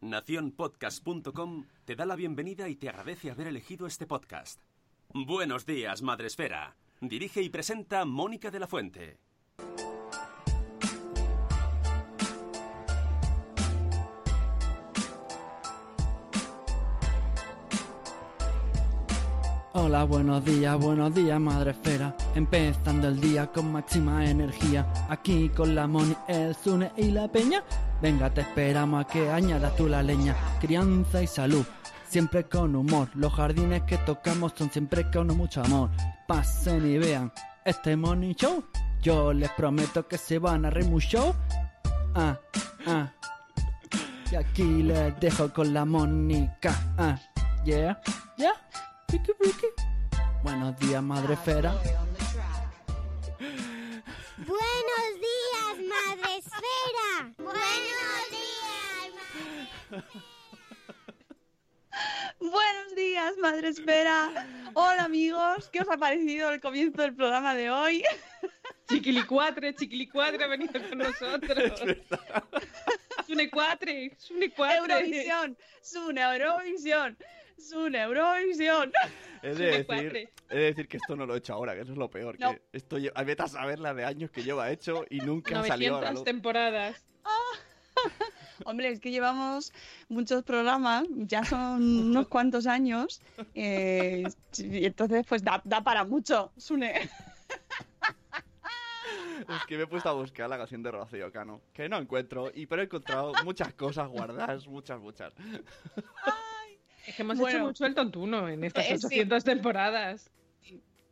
[0.00, 4.60] Naciónpodcast.com te da la bienvenida y te agradece haber elegido este podcast.
[5.12, 6.76] Buenos días, Madresfera.
[7.00, 9.18] Dirige y presenta Mónica de la Fuente.
[19.72, 22.16] Hola, buenos días, buenos días, madre esfera.
[22.34, 24.92] Empezando el día con máxima energía.
[25.08, 27.62] Aquí con la Moni, el Zune y la Peña.
[28.02, 30.34] Venga, te esperamos a que añadas tú la leña.
[30.58, 31.66] Crianza y salud,
[32.08, 33.08] siempre con humor.
[33.14, 35.90] Los jardines que tocamos son siempre con mucho amor.
[36.26, 37.30] Pasen y vean
[37.64, 38.64] este Money Show.
[39.02, 41.36] Yo les prometo que se van a reír mucho.
[42.14, 42.38] Ah,
[42.86, 43.12] ah.
[44.32, 46.74] Y aquí les dejo con la Mónica.
[46.96, 47.18] Ah,
[47.64, 48.00] yeah,
[48.38, 48.52] yeah.
[50.42, 51.74] Buenos días, madre esfera.
[56.50, 57.34] Madre Esfera.
[57.38, 58.90] Buenos días.
[62.40, 64.46] Buenos días, Madre Espera.
[64.74, 65.68] Hola, amigos.
[65.72, 68.02] ¿Qué os ha parecido el comienzo del programa de hoy?
[68.88, 71.80] Chiquilicuatre, Chiquilicuatre ha venido con nosotros.
[73.26, 74.78] Sune Cuatre, Sune Cuatre.
[74.78, 75.56] Eurovisión.
[75.82, 77.16] Sune Eurovisión.
[77.60, 78.92] Sune Eurovisión.
[79.42, 81.92] He de, decir, he de decir que esto no lo he hecho ahora, que eso
[81.92, 82.38] es lo peor.
[82.38, 82.52] No.
[82.52, 85.64] Que esto a vete a saber la de años que lleva hecho y nunca ha
[85.64, 86.24] salido a la 900 luz.
[86.24, 87.02] temporadas.
[88.66, 89.72] Hombre, es que llevamos
[90.10, 93.22] muchos programas, ya son unos cuantos años,
[93.54, 94.24] eh,
[94.58, 97.08] y entonces pues da, da para mucho, Sune.
[99.48, 102.50] Es que me he puesto a buscar la canción de Rocío Cano, que no encuentro,
[102.54, 105.32] y pero he encontrado muchas cosas guardadas, muchas, muchas.
[107.06, 107.56] Es que hemos Bueno.
[107.58, 109.06] hecho mucho el tontuno en estas Eh, sí.
[109.06, 110.30] 800 temporadas.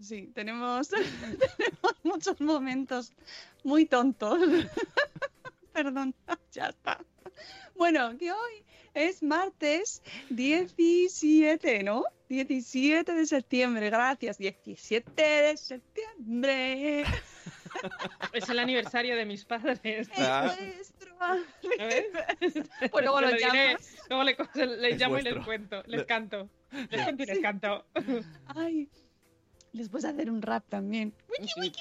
[0.00, 0.88] Sí, tenemos,
[1.56, 3.12] tenemos muchos momentos
[3.65, 4.38] muy tontos.
[5.72, 6.15] Perdón,
[6.53, 7.04] ya está.
[7.77, 12.04] Bueno, que hoy es martes 17, ¿no?
[12.28, 14.38] 17 de septiembre, gracias.
[14.38, 17.04] 17 de septiembre.
[18.32, 19.80] Es el aniversario de mis padres.
[19.82, 20.54] Es Ah.
[20.74, 22.06] nuestro ¿Sabes?
[22.90, 23.96] Pues luego lo llamas.
[24.08, 25.82] Luego le, Es llamo y les cuento.
[25.86, 26.48] Les Le- canto.
[26.90, 27.86] Les cuento y les canto.
[28.46, 28.88] Ay,
[29.72, 31.14] les puedes hacer un rap también.
[31.42, 31.72] Sí.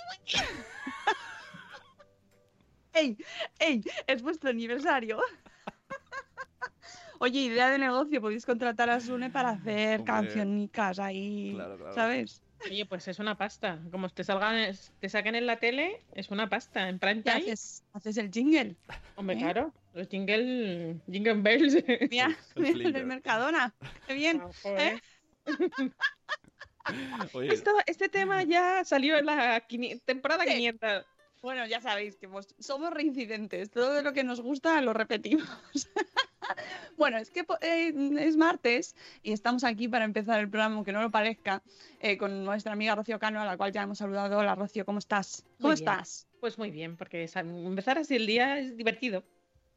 [2.93, 3.17] ¡Ey!
[3.59, 3.83] ¡Ey!
[4.07, 5.19] Es vuestro aniversario.
[7.19, 10.13] Oye, idea de negocio, podéis contratar a Sune para hacer Hombre.
[10.13, 11.93] cancionicas ahí, Claro, claro.
[11.93, 12.41] ¿sabes?
[12.65, 13.79] Oye, pues es una pasta.
[13.91, 16.89] Como te salgan, te saquen en la tele, es una pasta.
[16.89, 18.75] En prime time, haces, haces el jingle.
[19.15, 19.39] hombre, ¿eh?
[19.39, 19.73] claro.
[19.93, 21.75] Los jingle, jingle bells.
[22.11, 22.25] Mira,
[22.55, 22.95] El mira, flinger.
[22.97, 23.73] el Mercadona.
[24.07, 24.41] Qué bien.
[24.65, 24.99] Ah.
[27.33, 30.51] Oye, Esto- este tema ya salió en la quini- temporada Sí.
[30.53, 31.05] 500.
[31.41, 33.69] Bueno, ya sabéis que vos- somos reincidentes.
[33.71, 35.47] Todo lo que nos gusta lo repetimos.
[36.97, 41.01] bueno, es que eh, es martes y estamos aquí para empezar el programa, aunque no
[41.01, 41.61] lo parezca,
[41.99, 44.37] eh, con nuestra amiga Rocío Cano, a la cual ya hemos saludado.
[44.37, 45.45] Hola, Rocío, ¿cómo estás?
[45.61, 46.27] ¿Cómo estás?
[46.39, 49.23] Pues muy bien, porque empezar así el día es divertido.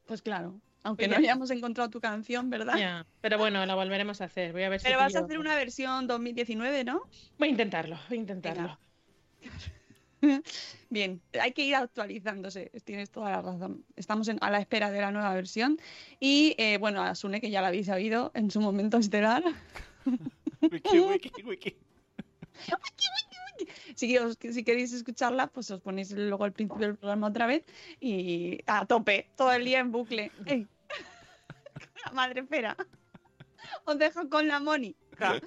[0.06, 2.76] Pues claro, aunque Muy no hayamos encontrado tu canción, ¿verdad?
[2.76, 4.52] Ya, Pero bueno, la volveremos a hacer.
[4.52, 7.02] Voy a ver si Pero vas a pillo- hacer una versión 2019, ¿no?
[7.38, 8.78] Voy a intentarlo, voy a intentarlo.
[10.90, 13.84] Bien, hay que ir actualizándose, tienes toda la razón.
[13.96, 15.78] Estamos en- a la espera de la nueva versión.
[16.18, 19.42] Y eh, bueno, a Sune, que ya la habéis oído en su momento estelar.
[20.62, 21.76] wiki, wiki, wiki.
[23.94, 27.62] Si, os- si queréis escucharla, pues os ponéis luego al principio del programa otra vez
[28.00, 30.32] y a tope, todo el día en bucle.
[30.46, 30.66] ¡Ey!
[32.06, 32.74] la madre espera.
[33.84, 35.38] Os dejo con la Mónica.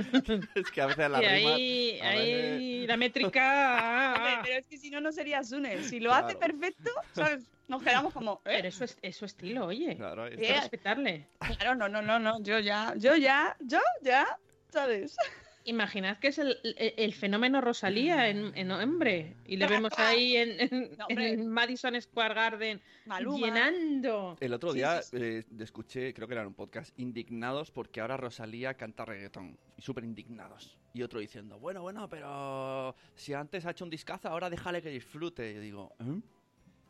[0.54, 1.54] es que a veces la y rima...
[1.54, 4.14] ahí, a ahí la métrica.
[4.16, 5.82] Hombre, pero es que si no, no sería Sune.
[5.84, 6.38] Si lo hace Claro.
[6.58, 7.50] perfecto, ¿sabes?
[7.68, 8.34] Nos quedamos como.
[8.44, 8.56] ¿eh?
[8.56, 9.96] Pero eso es, es su estilo, oye.
[9.96, 11.26] Claro, Hay que respetarle.
[11.38, 12.42] Claro, no, no, no, no.
[12.42, 14.26] Yo ya, yo ya, yo ya,
[14.70, 15.16] ¿sabes?
[15.64, 19.36] Imaginad que es el, el- el fenómeno Rosalía en, en hombre.
[19.46, 21.32] Y le vemos ahí en, en- No, hombre.
[21.32, 23.46] en Madison Square Garden Maluma.
[23.46, 24.36] llenando.
[24.40, 28.00] El otro Sí, día sí, eh, escuché, creo que era en un podcast, indignados porque
[28.00, 29.58] ahora Rosalía canta reggaetón.
[29.76, 30.78] Y súper indignados.
[30.94, 34.88] Y otro diciendo, bueno, bueno, pero si antes ha hecho un discazo, ahora déjale que
[34.90, 35.50] disfrute.
[35.52, 36.20] Y yo digo, ¿eh?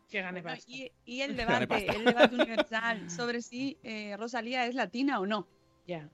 [0.09, 0.73] Que gane Bueno, pasta.
[0.73, 5.47] y, y el debate, el debate universal sobre si eh, Rosalía es latina o no.
[5.87, 6.09] Ya.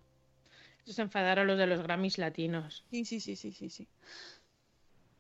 [0.93, 2.85] Se enfadaron los de los Grammys latinos.
[2.91, 3.89] Sí, sí, sí, sí, sí, sí.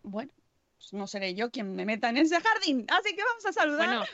[0.03, 0.33] Bueno,
[0.77, 2.87] pues no seré yo quien me meta en ese jardín.
[2.89, 3.89] Así que vamos a saludar.
[3.89, 4.05] Bueno,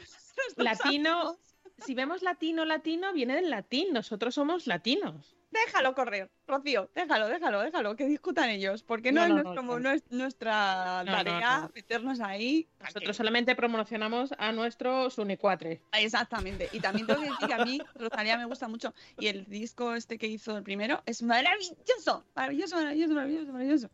[0.56, 1.38] latino, amigos.
[1.84, 3.92] si vemos latino, latino, viene del latín.
[3.92, 5.36] Nosotros somos latinos.
[5.52, 9.90] Déjalo correr, Rocío, déjalo, déjalo, déjalo, que discutan ellos, porque no, No, es no, no,
[9.90, 11.70] es nuestra tarea no.
[11.74, 12.68] meternos ahí.
[12.80, 15.82] Nosotros solamente promocionamos a nuestro Sunecuatre.
[15.92, 16.68] Exactamente.
[16.72, 18.94] Y también tengo que decir que a mí Rosalía me gusta mucho.
[19.18, 22.24] Y el disco este que hizo el primero es maravilloso.
[22.34, 23.90] Maravilloso, maravilloso, maravilloso, maravilloso.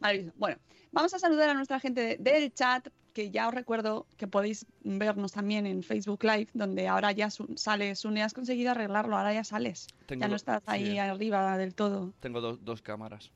[0.00, 0.32] Maravilloso.
[0.36, 0.58] Bueno,
[0.92, 4.66] vamos a saludar a nuestra gente de- del chat, que ya os recuerdo que podéis
[4.82, 8.22] vernos también en Facebook Live, donde ahora ya su- sale Sune.
[8.22, 9.88] Has conseguido arreglarlo, ahora ya sales.
[10.06, 10.98] Tengo ya no estás ahí sí.
[10.98, 12.12] arriba del todo.
[12.20, 13.30] Tengo dos, dos cámaras.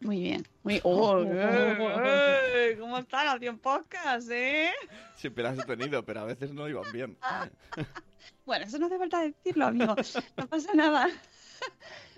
[0.00, 0.46] Muy bien.
[0.62, 0.80] Muy...
[0.84, 2.76] ¡Oh, eh, eh!
[2.78, 4.72] ¿Cómo está la en podcast, eh?
[5.16, 7.16] Siempre las he tenido, pero a veces no iban bien.
[8.44, 9.94] Bueno, eso no hace falta decirlo, amigo.
[10.36, 11.08] No pasa nada.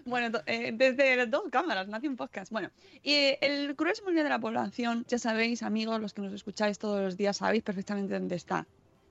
[0.09, 2.51] Bueno, eh, desde las dos cámaras, nació un podcast.
[2.51, 2.71] Bueno,
[3.03, 6.79] y eh, el grueso mundial de la población, ya sabéis, amigos, los que nos escucháis
[6.79, 8.67] todos los días, sabéis perfectamente dónde está.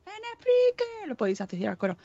[0.06, 1.98] En Spreaker, lo podéis decir al coro.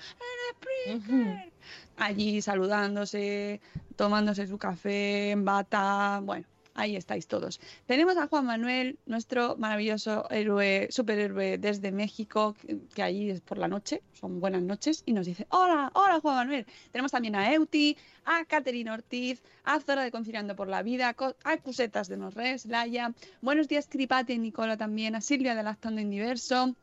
[0.86, 1.52] En Spreaker.
[1.96, 3.60] Allí saludándose,
[3.96, 6.20] tomándose su café en bata.
[6.22, 7.60] Bueno, ahí estáis todos.
[7.86, 13.58] Tenemos a Juan Manuel, nuestro maravilloso héroe, superhéroe desde México, que, que allí es por
[13.58, 16.66] la noche, son buenas noches, y nos dice, hola, hola Juan Manuel.
[16.90, 21.14] Tenemos también a Euti, a Catherine Ortiz, a Zora de Conciliando por la Vida,
[21.44, 26.00] a Cusetas de Norres, Laia, buenos días Cripati y Nicola también, a Silvia de Lactando
[26.00, 26.74] Indiverso,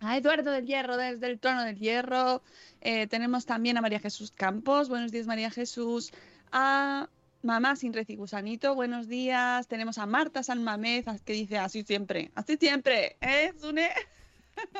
[0.00, 2.42] a Eduardo del Hierro desde el Trono del Hierro,
[2.80, 6.12] eh, tenemos también a María Jesús Campos, buenos días María Jesús,
[6.52, 7.08] a
[7.48, 12.58] Mamá sin Gusanito, buenos días, tenemos a Marta San Mamez que dice así siempre, así
[12.58, 13.88] siempre, ¿eh, Zune?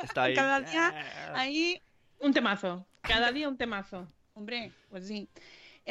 [0.03, 0.35] Está ahí.
[0.35, 0.93] Cada día
[1.33, 1.81] ahí
[2.19, 2.85] Un temazo.
[3.01, 4.07] Cada día un temazo.
[4.35, 5.27] Hombre, pues sí.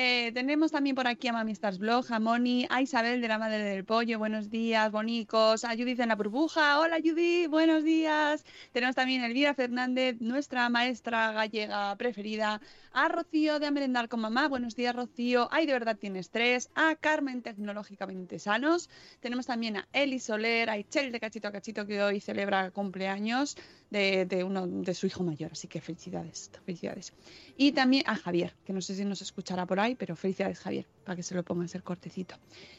[0.01, 3.37] Eh, tenemos también por aquí a Mami Stars Blog, a Moni, a Isabel de la
[3.37, 8.45] Madre del Pollo, buenos días, bonicos, a Judith en la burbuja, hola Judith, buenos días.
[8.71, 12.61] Tenemos también a Elvira Fernández, nuestra maestra gallega preferida,
[12.93, 16.95] a Rocío de A con Mamá, buenos días Rocío, ay de verdad tienes tres, a
[16.95, 22.01] Carmen Tecnológicamente Sanos, tenemos también a Eli Soler, a Ichel de Cachito a Cachito que
[22.05, 23.57] hoy celebra cumpleaños
[23.91, 27.15] de, de uno de su hijo mayor, así que felicidades, felicidades.
[27.57, 30.87] Y también a Javier, que no sé si nos escuchará por ahí, pero felicidades Javier,
[31.05, 32.37] para que se lo ponga a ser cortecito.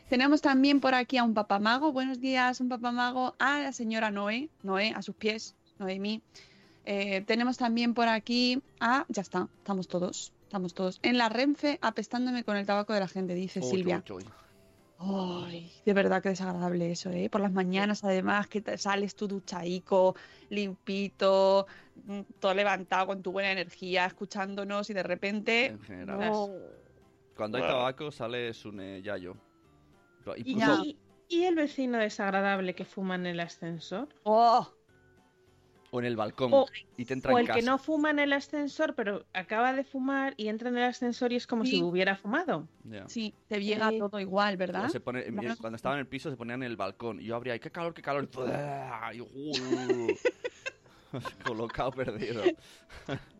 [0.09, 4.49] Tenemos también por aquí a un papamago, buenos días, un papamago, a la señora Noé,
[4.63, 6.21] Noé, a sus pies, Noemí.
[6.85, 10.99] Eh, tenemos también por aquí a, ya está, estamos todos, estamos todos.
[11.03, 14.03] En la Renfe, apestándome con el tabaco de la gente, dice Silvia.
[15.01, 17.29] Ay, de verdad que desagradable eso, ¿eh?
[17.29, 20.15] Por las mañanas, además, que te sales tu duchaico,
[20.49, 21.67] limpito,
[22.05, 25.65] mm, todo levantado con tu buena energía, escuchándonos y de repente.
[25.67, 26.19] En general.
[26.19, 26.49] no.
[27.39, 27.77] Cuando hay Bueno.
[27.77, 29.33] tabaco sale Sune Yayo.
[30.35, 30.97] ¿Y, incluso- y-
[31.29, 34.09] y el vecino desagradable que fuma en el ascensor?
[34.23, 34.69] ¡Oh!
[35.91, 36.53] O en el balcón.
[36.53, 36.65] O-
[36.97, 37.59] y te entra O en el casa.
[37.61, 41.31] que no fuma en el ascensor, pero acaba de fumar y entra en el ascensor
[41.31, 41.77] y es como Sí.
[41.77, 42.67] si hubiera fumado.
[42.83, 43.07] Ya.
[43.07, 44.89] Sí, te llega Eh, todo igual, ¿verdad?
[44.89, 45.55] se pone- Claro.
[45.61, 47.21] Cuando estaba en el piso se ponía en el balcón.
[47.21, 48.27] Y yo abría, y qué calor, qué calor.
[49.13, 50.17] Y, y-
[51.43, 52.43] colocado perdido.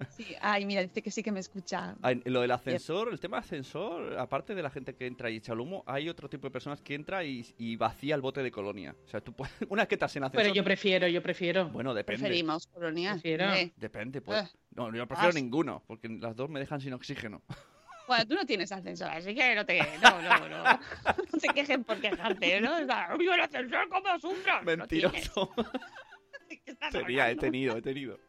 [0.09, 0.25] Sí.
[0.41, 1.95] Ay, mira, dice que sí que me escucha.
[2.03, 5.53] En lo del ascensor, el tema ascensor, aparte de la gente que entra y echa
[5.53, 8.51] el humo, hay otro tipo de personas que entra y, y vacía el bote de
[8.51, 8.95] colonia.
[9.05, 10.43] O sea, tú puedes, una vez que estás en ascensor...
[10.43, 11.69] Pero yo prefiero, yo prefiero.
[11.69, 12.19] Bueno, depende.
[12.21, 13.13] Preferimos colonias.
[13.21, 13.45] Prefiero.
[13.45, 13.71] hombre.
[13.77, 14.43] Depende, pues.
[14.45, 14.57] Eh.
[14.75, 15.39] No, yo prefiero Ah.
[15.39, 17.41] ninguno, porque las dos me dejan sin oxígeno.
[18.07, 19.79] Bueno, tú no tienes ascensor, así que no te.
[20.01, 20.63] No, no, no.
[20.63, 22.75] No se quejen por quejarte, ¿no?
[22.77, 23.87] O sea, "Oye, el ascensor.
[23.87, 24.65] No tienes.
[24.65, 25.51] Mentiroso.
[25.55, 26.08] ¿Qué estás
[26.91, 28.19] Tenía, he tenido, he tenido.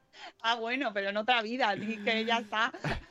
[0.42, 2.72] Ah, bueno, pero en otra vida, que ya está.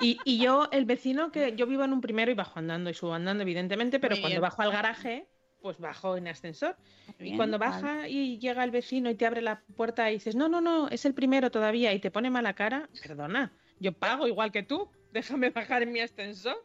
[0.00, 2.94] Y, y yo, el vecino que yo vivo en un primero y bajo andando y
[2.94, 4.42] subo andando, evidentemente, pero Muy cuando bien.
[4.42, 5.28] bajo al garaje,
[5.62, 6.76] pues bajo en ascensor.
[7.18, 7.72] Bien, y cuando vale.
[7.82, 10.88] baja y llega el vecino y te abre la puerta y dices, no, no, no,
[10.88, 14.90] es el primero todavía y te pone mala cara, perdona, yo pago igual que tú,
[15.12, 16.56] déjame bajar en mi ascensor.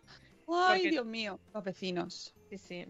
[0.48, 2.34] Ay, Porque- Dios mío, los vecinos.
[2.50, 2.86] Sí, sí.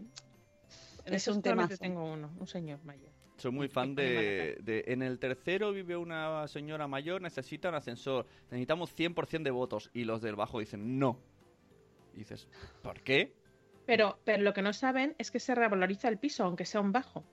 [1.04, 1.76] Es un temazo.
[1.76, 3.12] tengo uno, un señor mayor.
[3.40, 8.26] Soy muy fan de, de- En el tercero vive una señora mayor, necesita un ascensor.
[8.50, 9.90] Necesitamos 100% de votos.
[9.94, 11.18] Y los del bajo dicen no.
[12.14, 12.48] Y dices,
[12.82, 13.34] ¿por qué?
[13.86, 16.92] Pero, pero lo que no saben es que se revaloriza el piso, aunque sea un
[16.92, 17.24] bajo.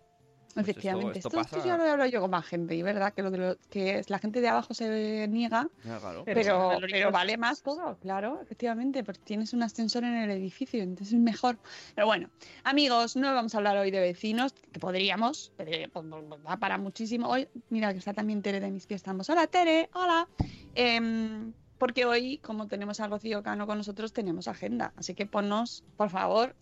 [0.53, 1.19] Pues Efectivamente.
[1.19, 3.21] esto esto, esto pasa- ya lo he hablado yo con más gente, y verdad que
[3.21, 6.23] lo de lo- que es, la gente de abajo se niega, claro.
[6.25, 11.13] Pero pero, vale más todo, claro, efectivamente, porque tienes un ascensor en el edificio, entonces
[11.13, 11.59] es mejor.
[11.93, 12.31] Pero bueno,
[12.63, 16.77] amigos, no vamos a hablar hoy de vecinos, que podríamos, pero eh, pues, pues, para
[16.79, 17.27] muchísimo.
[17.29, 19.29] Hoy, mira que está también Tere de mis pies, estamos.
[19.29, 20.27] Hola Tere, hola.
[20.73, 25.83] Em, porque hoy, como tenemos a Rocío Cano con nosotros, tenemos agenda, así que ponnos,
[25.97, 26.55] por favor,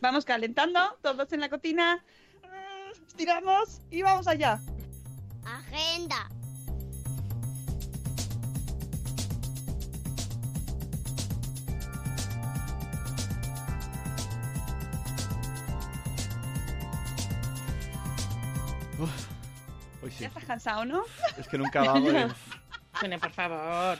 [0.00, 2.02] vamos calentando, todos en la cocina,
[3.06, 4.60] estiramos y vamos allá.
[5.44, 6.28] Agenda.
[20.02, 20.16] Hoy sí.
[20.20, 21.02] ¿Ya estás cansado, no?
[21.36, 22.32] Es que nunca de...
[23.00, 23.98] Bueno, por favor,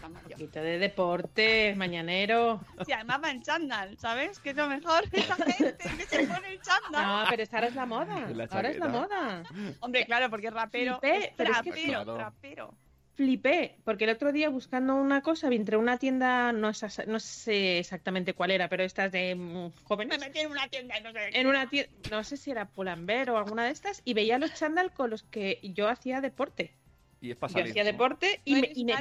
[0.00, 0.36] Estamos un yo.
[0.36, 2.60] poquito de deporte, mañanero.
[2.86, 4.38] Sí, además va en chándal, ¿sabes?
[4.40, 5.04] Que es lo mejor.
[5.12, 7.06] Esa gente que se pone el chándal.
[7.06, 8.30] No, pero esta ahora es la moda.
[8.34, 9.42] La ahora es la moda.
[9.80, 10.98] Hombre, claro, porque es rapero.
[11.00, 12.14] Flipé, es pero es que- trapero, Claro.
[12.16, 12.74] trapero.
[13.16, 17.20] Flipé, porque el otro día buscando una cosa, vi entre una tienda, no, es- no
[17.20, 20.18] sé exactamente cuál era, pero estas de mm, Me jóvenes.
[20.18, 21.28] metí en una tienda y no sé.
[21.38, 24.54] En una tienda, no sé si era Pull&Bear o alguna de estas, y veía los
[24.54, 26.72] chándal con los que yo hacía deporte.
[27.20, 27.70] Y es para Yo salir.
[27.70, 27.92] hacía ¿no?
[27.92, 28.92] deporte y No me, y me-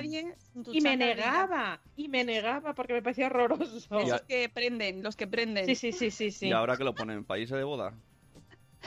[0.71, 3.99] y negaba, y me negaba porque me parecía horroroso.
[3.99, 5.65] Esos que prenden, los que prenden.
[5.65, 6.47] Sí, sí, sí, sí, sí.
[6.47, 7.93] Y ahora que lo ponen en países de boda.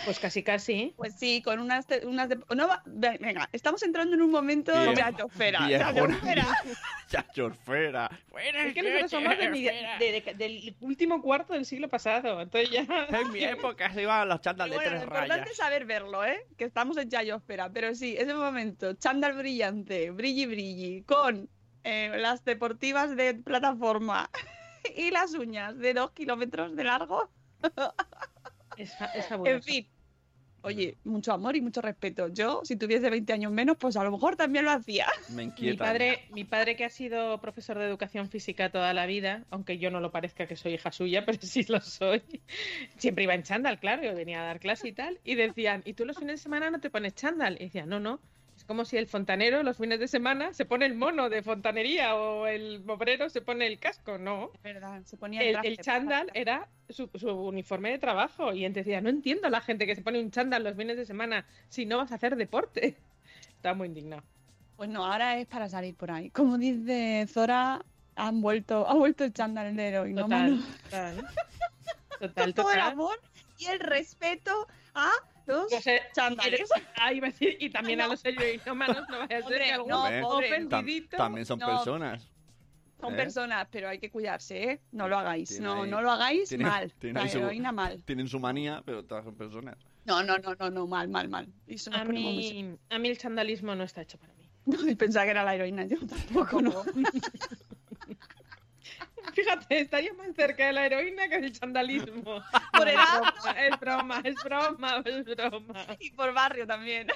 [0.05, 0.95] Pues casi, casi.
[0.97, 2.37] Pues sí, con unas, te- unas de...
[2.57, 4.95] No, venga, estamos entrando en un momento de.
[4.95, 5.31] Chachos,
[7.65, 8.11] fuera.
[8.65, 12.71] Es que nosotros somos de mi- de- de- del último cuarto del siglo pasado, entonces
[12.71, 12.87] ya...
[13.11, 15.51] En mi época se iban los chándal de Bueno, lo tres importante rayas.
[15.51, 16.47] es saber verlo, ¿eh?
[16.57, 17.71] Que estamos en Chayosfera.
[17.71, 21.49] Pero sí, ese momento, chándal brillante, brilli brilli, con
[21.85, 24.31] eh, las deportivas de plataforma
[24.97, 27.31] y las uñas de dos kilómetros de largo.
[28.77, 29.57] Es, es fabuloso.
[29.57, 29.89] En fin.
[30.65, 32.29] Oye, mucho amor y mucho respeto.
[32.29, 35.07] Yo, si tuviese 20 años menos, pues a lo mejor también lo hacía.
[35.31, 35.85] Me Mi inquieta.
[35.85, 39.91] padre, mi padre que ha sido profesor de educación física toda la vida, aunque yo
[39.91, 42.23] no lo parezca que soy hija suya, pero sí lo soy,
[42.97, 45.95] siempre iba en chándal, claro, yo venía a dar clase y tal, y decían, ¿y
[45.95, 47.57] tú los fines de semana no te pones chándal?
[47.61, 48.21] Y decía, no, no,
[48.57, 52.15] es como si el fontanero los fines de semana se pone el mono de fontanería
[52.17, 54.51] o el obrero se pone el casco, no.
[54.55, 58.65] Es verdad, se ponía El, el para- chándal era su, su uniforme de trabajo y
[58.65, 61.07] entonces decía, no entiendo a la gente que se pone un chándal los fines de
[61.07, 62.97] semana si no vas a hacer deporte.
[63.57, 64.23] Estaba muy indignado.
[64.77, 66.31] Pues no, ahora es para salir por ahí.
[66.31, 67.85] Como dice Zora,
[68.17, 70.23] han vuelto, ha vuelto el chándal de heroína.
[70.23, 71.27] Total, total.
[72.21, 72.93] Total, Todo el total.
[72.93, 73.21] amor
[73.59, 75.11] y el respeto a
[77.13, 79.91] iba a decir, y también a los heroinómanos, no vaya a ser Hombre, que algún
[79.91, 81.67] no, pobre, tam- también son No.
[81.67, 82.29] personas.
[83.01, 83.17] Son ¿Eh?
[83.17, 84.81] personas, pero hay que cuidarse, ¿eh?
[84.93, 85.49] No lo hagáis.
[85.49, 86.93] Tiene No, ahí- no lo hagáis tiene- mal.
[87.01, 88.03] tiene La su- heroína mal.
[88.05, 89.77] Tienen su manía, pero todas son personas.
[90.05, 91.49] No, no, no, no, no, mal, mal, mal.
[91.67, 94.49] Eso A mí, a mí el chandalismo no está hecho para mí.
[94.65, 96.85] No, pensaba que era la heroína, yo tampoco, no.
[99.35, 102.43] Fíjate, estaría más cerca de la heroína que del chandalismo.
[102.73, 103.23] Por edad.
[103.59, 105.87] Es broma, es broma, es broma.
[105.99, 107.09] Y por barrio también.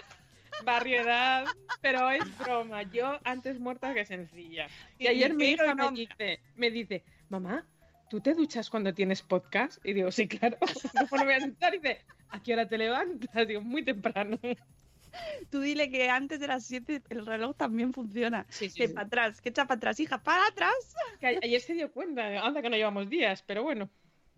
[0.64, 1.44] Barriedad,
[1.80, 2.82] pero es broma.
[2.85, 4.68] Yo antes muerta que sencilla.
[4.99, 7.66] Y ayer mi hija me no- dice, me dice, mamá,
[8.08, 9.85] ¿tú te duchas cuando tienes podcast?
[9.85, 10.56] Y digo, sí, claro.
[10.94, 11.75] No me voy a duchar.
[11.75, 13.46] Y dice, ¿a qué hora te levantas?
[13.46, 14.38] Digo, muy temprano.
[15.50, 18.46] Tú dile que antes de las 7 el reloj también funciona.
[18.49, 18.94] Sí, sí, Que sí.
[18.94, 20.75] para atrás, que echa para atrás, hija, para atrás.
[21.20, 23.88] Que ayer se dio cuenta, anda que no llevamos días, pero bueno.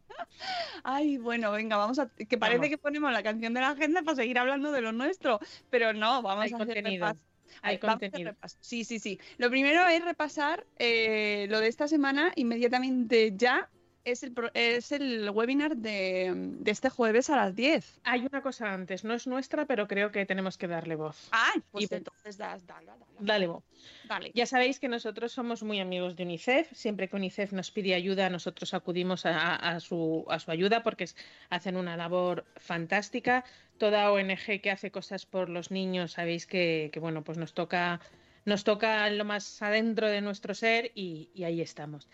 [0.85, 2.09] Ay, bueno, venga, vamos a.
[2.09, 2.71] Que parece Vamos.
[2.71, 5.39] que ponemos la canción de la agenda para seguir hablando de lo nuestro,
[5.71, 7.07] pero no, vamos Hay a hacer contenido.
[7.07, 7.25] repas-
[7.63, 8.31] Hay a contenido.
[8.31, 8.57] repaso.
[8.61, 9.19] Sí, sí, sí.
[9.39, 13.69] Lo primero es repasar eh, lo de esta semana inmediatamente ya.
[14.11, 18.01] Es el, pro- es el webinar de, de este jueves a las 10.
[18.05, 21.29] Hay una cosa antes, no es nuestra, pero creo que tenemos que darle voz.
[21.33, 23.65] Ah, pues Y- entonces das, dale, dale, Dale voz.
[24.09, 24.31] dale.
[24.35, 26.73] Ya sabéis que nosotros somos muy amigos de UNICEF.
[26.73, 31.07] Siempre que UNICEF nos pide ayuda, nosotros acudimos a, a su, a su ayuda porque
[31.51, 33.45] hacen una labor fantástica.
[33.77, 38.01] Toda ONG que hace cosas por los niños, sabéis que, que, bueno, pues nos toca,
[38.45, 42.09] nos toca lo más adentro de nuestro ser y, y ahí estamos.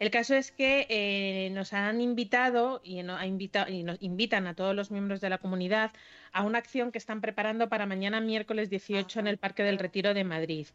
[0.00, 3.22] El caso es que eh, nos han invitado y, nos
[4.00, 5.92] invitan a todos los miembros de la comunidad
[6.32, 10.12] a una acción que están preparando para mañana miércoles 18 en el Parque del Retiro
[10.12, 10.66] de Madrid.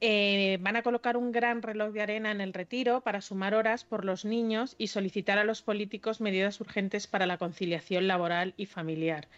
[0.00, 3.84] Eh, van a colocar un gran reloj de arena en el retiro para sumar horas
[3.84, 8.66] por los niños y solicitar a los políticos medidas urgentes para la conciliación laboral y
[8.66, 9.28] familiar.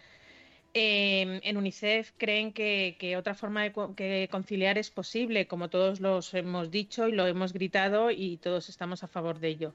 [0.77, 6.69] Eh, en UNICEF creen que, otra forma de conciliar es posible, como todos los hemos
[6.69, 9.73] dicho y lo hemos gritado y todos estamos a favor de ello.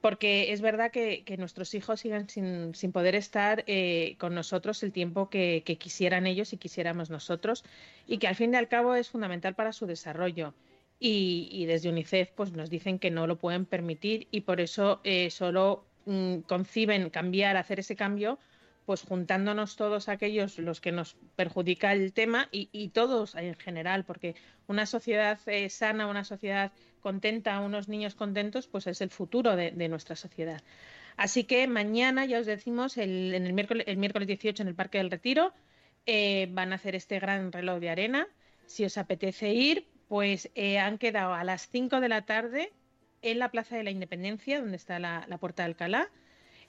[0.00, 5.30] Porque es verdad que, nuestros hijos sigan sin, poder estar eh, con nosotros el tiempo
[5.30, 7.64] que, quisieran ellos y quisiéramos nosotros,
[8.08, 10.52] y que al fin y al cabo es fundamental para su desarrollo.
[10.98, 15.00] Y, y desde UNICEF pues nos dicen que no lo pueden permitir y por eso
[15.04, 18.38] eh, solo mm, conciben cambiar, hacer ese cambio,
[18.86, 24.34] pues juntándonos todos aquellos los que nos perjudica el tema y, todos en general, porque
[24.66, 29.70] una sociedad eh, sana, una sociedad contenta, unos niños contentos, pues es el futuro de,
[29.70, 30.62] de nuestra sociedad.
[31.16, 34.74] Así que mañana, ya os decimos, el, en el, miércoles, el miércoles 18 en el
[34.74, 35.52] Parque del Retiro
[36.06, 38.28] eh, van a hacer este gran reloj de arena.
[38.66, 42.72] Si os apetece ir, pues eh, han quedado a las 5 de la tarde
[43.22, 46.10] en la Plaza de la Independencia, donde está la, la Puerta de Alcalá.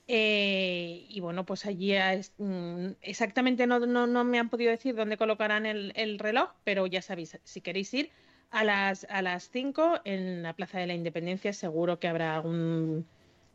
[0.08, 1.94] Eh, y bueno, pues allí
[2.38, 6.86] mm, exactamente no, no, no me han podido decir dónde colocarán el, el reloj, pero
[6.86, 8.12] ya sabéis, si queréis ir
[8.52, 12.38] a las, a las 5 en la Plaza de la Independencia, seguro que habrá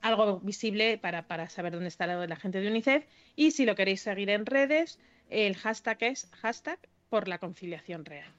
[0.03, 3.05] algo visible para, para saber dónde está la, gente de UNICEF.
[3.37, 6.79] Y si lo queréis seguir en redes, el hashtag es hashtag
[7.09, 8.31] por la conciliación real.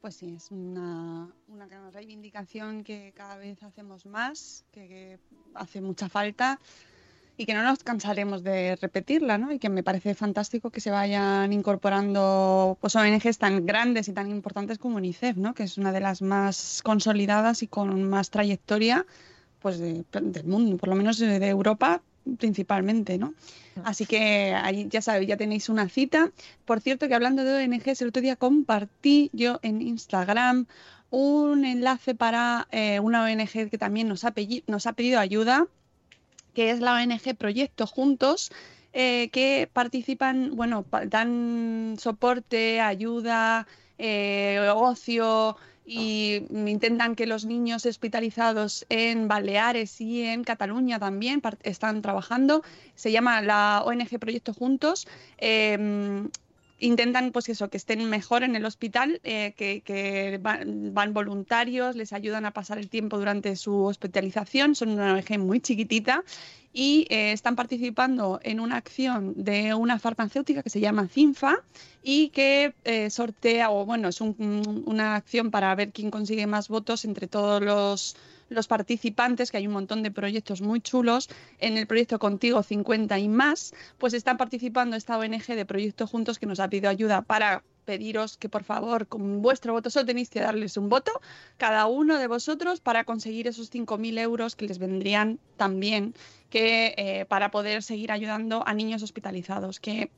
[0.00, 5.18] Pues sí, es una, una reivindicación que cada vez hacemos más, que, que
[5.54, 6.60] hace mucha falta
[7.36, 9.50] y que no nos cansaremos de repetirla, ¿no?
[9.52, 14.30] Y que me parece fantástico que se vayan incorporando pues, ONGs tan grandes y tan
[14.30, 15.52] importantes como UNICEF, ¿no?
[15.54, 19.04] Que es una de las más consolidadas y con más trayectoria
[19.60, 22.02] pues, de- del mundo, por lo menos de, Europa
[22.36, 23.34] principalmente, ¿no?
[23.84, 26.30] Así que ahí ya sabéis, ya tenéis una cita.
[26.64, 30.66] Por cierto, que hablando de ONGs, el otro día compartí yo en Instagram
[31.10, 34.34] un enlace para eh, una ONG que también nos ha,
[34.66, 35.66] nos ha pedido ayuda,
[36.54, 38.50] que es la ONG Proyecto Juntos,
[38.92, 43.66] eh, que participan, bueno, pa- dan soporte, ayuda,
[43.98, 45.56] eh, ocio
[45.88, 52.62] y intentan que los niños hospitalizados en Baleares y en Cataluña también están trabajando.
[52.94, 55.08] Se llama la ONG Proyecto Juntos.
[55.38, 56.28] Eh,
[56.78, 62.46] intentan pues eso, que estén mejor en el hospital, eh, que, van voluntarios, les ayudan
[62.46, 66.22] a pasar el tiempo durante su hospitalización, son una ONG muy chiquitita
[66.72, 71.56] y eh, están participando en una acción de una farmacéutica que se llama CINFA
[72.02, 76.68] y que eh, sortea, o bueno, es un- una acción para ver quién consigue más
[76.68, 78.16] votos entre todos los,
[78.48, 81.28] los participantes, que hay un montón de proyectos muy chulos.
[81.58, 86.38] En el proyecto Contigo 50 y más, pues están participando esta ONG de Proyecto Juntos
[86.38, 90.28] que nos ha pedido ayuda para pediros que por favor con vuestro voto solo tenéis
[90.28, 91.10] que darles un voto
[91.56, 96.12] cada uno de vosotros para conseguir esos 5.000 euros que les vendrían también
[96.50, 100.10] que eh, para poder seguir ayudando a niños hospitalizados que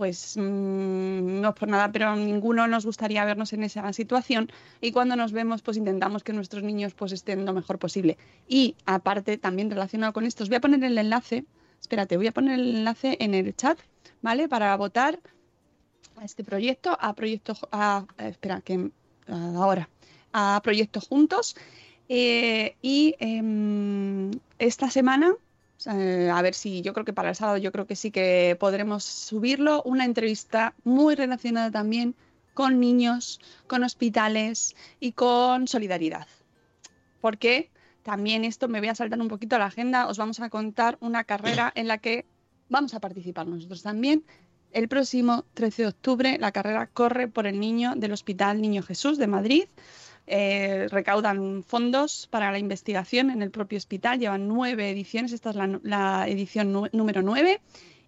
[0.00, 5.14] pues mm, no por nada, pero ninguno nos gustaría vernos en esa situación y cuando
[5.14, 8.16] nos vemos pues intentamos que nuestros niños pues estén lo mejor posible.
[8.48, 11.44] Y aparte también relacionado con esto, os voy a poner el enlace,
[11.78, 13.78] espérate, voy a poner el enlace en el chat,
[14.22, 14.48] ¿vale?
[14.48, 15.20] Para votar
[16.16, 18.90] a este proyecto, a proyecto, a, espera, que
[19.28, 19.90] ahora,
[20.32, 21.56] a Proyecto Juntos.
[22.08, 25.34] Eh, y em, esta semana,
[25.82, 28.56] sea, a ver si yo creo que para el sábado yo creo que sí que
[28.60, 32.14] podremos subirlo, una entrevista muy relacionada también
[32.54, 36.26] con niños, con hospitales y con solidaridad.
[37.20, 37.70] Porque
[38.02, 40.98] también esto me voy a saltar un poquito a la agenda, os vamos a contar
[41.00, 42.26] una carrera en la que
[42.68, 44.24] vamos a participar nosotros también.
[44.72, 49.18] El próximo 13 de octubre la carrera corre por el niño del Hospital Niño Jesús
[49.18, 49.64] de Madrid.
[50.32, 54.20] Eh, recaudan fondos para la investigación en el propio hospital.
[54.20, 57.60] Llevan nueve ediciones, esta es la, edición número nueve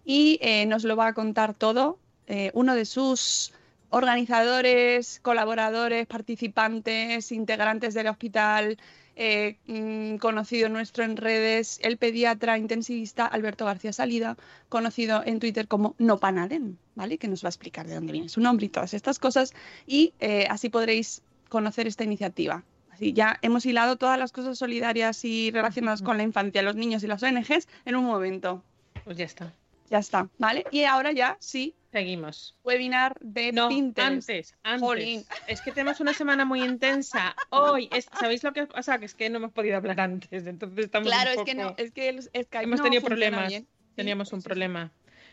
[0.05, 3.53] y eh, nos lo va a contar todo eh, uno de sus
[3.91, 8.79] organizadores, colaboradores, participantes, integrantes del hospital,
[9.17, 14.37] eh, mm, conocido nuestro en redes, el pediatra intensivista Alberto García Salida,
[14.69, 17.19] conocido en Twitter como Nopanaden, ¿vale?
[17.19, 19.53] Que nos va a explicar de dónde viene su nombre y todas estas cosas.
[19.89, 20.15] Y
[20.49, 21.21] así podréis
[21.53, 22.65] conocer esta iniciativa.
[22.91, 27.03] Así ya hemos hilado todas las cosas solidarias y relacionadas con la infancia, los niños
[27.05, 28.63] y las ONGs en un momento.
[29.05, 29.53] Pues ya está.
[29.91, 30.65] Ya está, ¿vale?
[30.71, 31.75] Y ahora ya sí.
[31.91, 32.57] Seguimos.
[32.65, 34.31] Webinar de No, Pinterest.
[34.31, 34.81] antes, antes.
[34.81, 35.25] Jolín.
[35.47, 37.37] Es que tenemos una semana muy intensa.
[37.51, 38.99] Hoy, es- ¿sabéis lo que pasa?
[38.99, 41.75] Que es que no hemos podido hablar antes, entonces estamos Claro, un es que no,
[41.77, 43.49] es que el Skype Hemos no tenido problemas.
[43.49, 43.67] bien.
[43.95, 44.91] Teníamos un problema.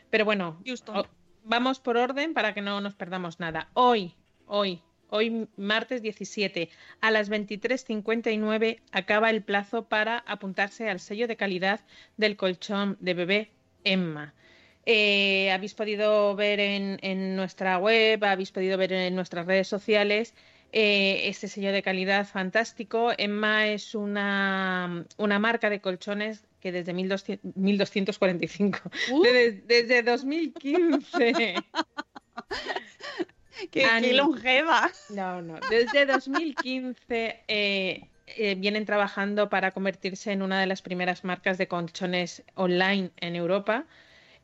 [0.10, 1.08] Pero bueno, Houston.
[1.46, 3.70] vamos por orden para que no nos perdamos nada.
[3.74, 6.70] Hoy, hoy, Hoy, martes 17,
[7.02, 11.82] a las 23.59, acaba el plazo para apuntarse al sello de calidad
[12.18, 13.50] del colchón de bebé
[13.84, 14.34] Emma.
[14.86, 20.34] Eh, habéis podido ver en, en, nuestra web, habéis podido ver en nuestras redes sociales
[20.72, 23.12] eh, este sello de calidad fantástico.
[23.18, 28.80] Emma es una, una marca de colchones que desde 1200, 1245,
[29.12, 29.22] uh.
[29.24, 31.56] desde, desde 2015.
[33.72, 34.92] ¡Qué, qué longeva!
[35.10, 35.60] No, no.
[35.70, 41.68] Desde 2015 eh, eh, vienen trabajando para convertirse en una de las primeras marcas de
[41.68, 43.86] colchones online en Europa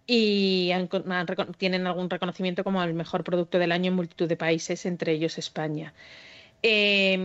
[0.08, 4.38] y han, han, tienen algún reconocimiento como el mejor producto del año en multitud de
[4.38, 5.94] países, entre ellos España.
[6.64, 7.18] Eh,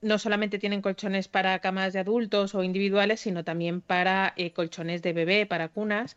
[0.00, 5.02] no solamente tienen colchones para camas de adultos o individuales, sino también para eh, colchones
[5.02, 6.16] de bebé, para cunas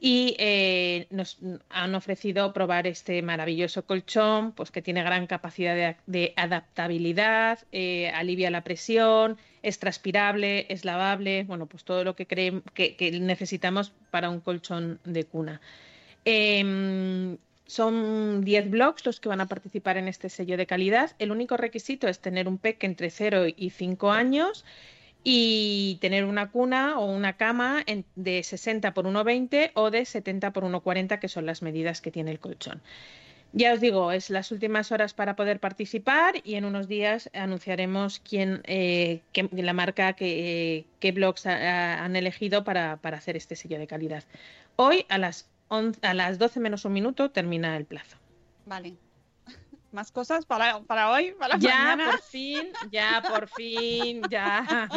[0.00, 1.38] y eh, nos
[1.70, 8.50] han ofrecido probar este maravilloso colchón, pues que tiene gran capacidad de, adaptabilidad, eh, alivia
[8.50, 14.40] la presión, es transpirable, es lavable, bueno, pues todo lo que, que, necesitamos para un
[14.40, 15.60] colchón de cuna.
[16.24, 17.36] Eh,
[17.68, 21.14] son 10 blogs los que van a participar en este sello de calidad.
[21.18, 24.64] El único requisito es tener un PEC entre 0 y 5 años
[25.24, 30.52] y tener una cuna o una cama en, de 60 por 1,20 o de 70
[30.52, 32.80] por 1,40, que son las medidas que tiene el colchón.
[33.52, 38.20] Ya os digo, es las últimas horas para poder participar y en unos días anunciaremos
[38.20, 43.78] quién, eh, qué, la marca, qué blogs ha, han elegido para, para, hacer este sello
[43.78, 44.24] de calidad.
[44.76, 48.18] Hoy a las, 11, a las 12 menos un minuto termina el plazo.
[48.66, 49.07] Vale.
[49.90, 51.32] ¿Más cosas para, para hoy?
[51.38, 52.10] Para ya, mañana?
[52.10, 54.88] por fin, ya, por fin, ya.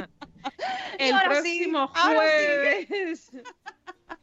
[0.98, 3.30] El próximo sí, jueves.
[3.32, 3.42] Sí.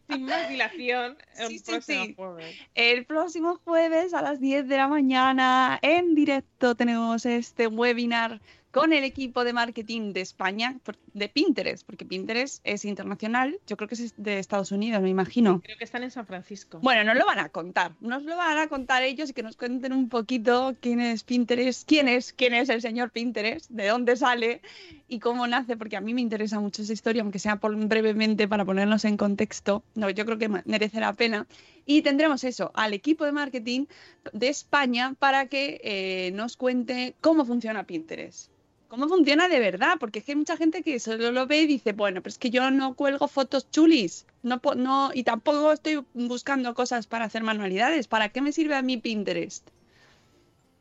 [0.08, 2.56] Sin más dilación, el sí, próximo sí, jueves.
[2.74, 8.92] El próximo jueves a las 10 de la mañana, en directo, tenemos este webinar con
[8.92, 10.78] el equipo de marketing de España,
[11.14, 15.60] de Pinterest, porque Pinterest es internacional, yo creo que es de Estados Unidos, me imagino.
[15.62, 16.78] Creo que están en San Francisco.
[16.80, 19.56] Bueno, nos lo van a contar, nos lo van a contar ellos y que nos
[19.56, 24.16] cuenten un poquito quién es Pinterest, quién es, quién es el señor Pinterest, de dónde
[24.16, 24.60] sale
[25.08, 28.48] y cómo nace, porque a mí me interesa mucho esa historia, aunque sea por, brevemente
[28.48, 29.77] para ponernos en contexto.
[29.94, 31.46] No, yo creo que merece la pena.
[31.86, 33.86] Y tendremos eso, al equipo de marketing
[34.32, 38.50] de España para que eh, nos cuente cómo funciona Pinterest
[38.88, 41.66] cómo funciona de verdad, porque es que hay mucha gente que solo lo ve y
[41.66, 46.02] dice, bueno, pero es que yo no cuelgo fotos chulis, no, no, y tampoco estoy
[46.14, 49.68] buscando cosas para hacer manualidades, ¿para qué me sirve a mí Pinterest?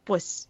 [0.05, 0.49] Pues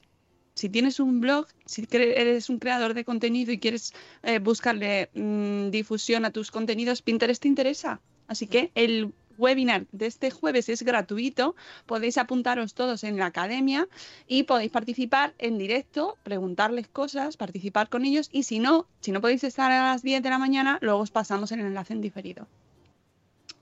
[0.53, 5.69] si tienes un blog, si eres un creador de contenido y quieres eh, buscarle mmm,
[5.69, 8.01] difusión a tus contenidos, Pinterest te interesa.
[8.28, 13.88] Así que el webinar de este jueves es gratuito, podéis apuntaros todos en la academia
[14.28, 19.22] y podéis participar en directo, preguntarles cosas, participar con ellos y si no, si no
[19.22, 22.48] podéis estar a las 10 de la mañana, luego os pasamos el enlace en diferido.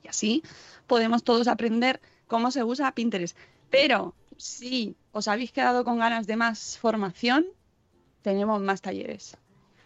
[0.04, 0.44] Y así
[0.88, 3.38] podemos todos aprender cómo se usa Pinterest.
[3.70, 7.46] Pero si os habéis quedado con ganas de más formación,
[8.22, 9.38] tenemos más talleres.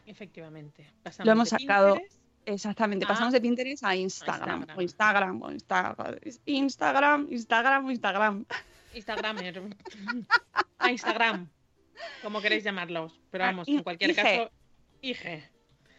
[0.05, 0.87] Efectivamente.
[1.03, 1.93] Pasamos Lo hemos sacado.
[1.93, 2.18] Pinterest
[2.53, 3.09] Exactamente, ah.
[3.09, 5.41] pasamos de Pinterest a Instagram, a Instagram.
[5.41, 5.95] o Instagram,
[6.45, 8.45] o Instagram, Instagram, Instagram.
[8.93, 9.61] Instagramer.
[10.79, 11.47] a Instagram,
[12.23, 13.19] como queréis llamarlos.
[13.29, 14.15] Pero vamos, en cualquier IG.
[14.15, 14.51] caso,
[15.01, 15.43] IG.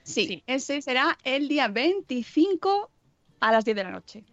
[0.02, 2.90] Sí, sí, ese será el día 25
[3.38, 4.24] a las 10 de la noche.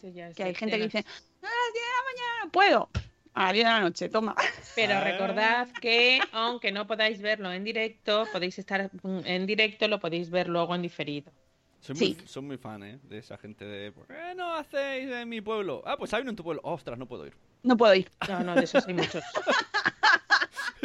[0.00, 2.90] Sí, ya que hay gente que dice, a las 10 de la mañana, puedo.
[3.34, 4.36] A las 10 de la noche, toma.
[4.76, 10.30] Pero recordad que, aunque no podáis verlo en directo, podéis estar en directo, lo podéis
[10.30, 11.32] ver luego en diferido.
[11.80, 12.18] Soy muy, sí.
[12.26, 13.00] soy muy fan, ¿eh?
[13.02, 13.90] De esa gente de...
[13.90, 15.82] ¿Por qué no hacéis en mi pueblo?
[15.84, 16.62] Ah, pues hay uno en tu pueblo.
[16.64, 17.34] Ostras, no puedo ir.
[17.64, 18.08] No puedo ir.
[18.28, 19.24] No, no, de esos hay muchos.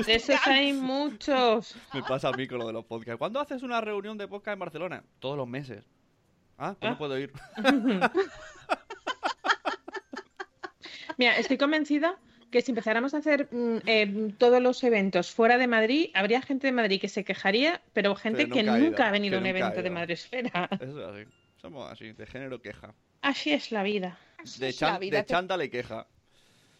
[0.05, 1.75] De esos hay muchos.
[1.93, 3.19] Me pasa a mí con lo de los podcasts.
[3.19, 5.03] ¿Cuándo haces una reunión de podcast en Barcelona?
[5.19, 5.83] Todos los meses.
[6.57, 6.91] Ah, pues ¿Ah?
[6.91, 7.33] no puedo ir.
[11.17, 12.17] Mira, estoy convencida
[12.51, 16.67] que si empezáramos a hacer mm, eh, todos los eventos fuera de Madrid, habría gente
[16.67, 19.81] de Madrid que se quejaría, pero gente pero que nunca, ha venido a un evento
[19.81, 20.69] de Madrid Esfera.
[20.79, 21.31] Eso es así.
[21.57, 22.93] Somos así, de género queja.
[23.21, 24.17] Así es la vida.
[24.59, 25.17] De, chan la vida.
[25.17, 26.07] de chándale queja.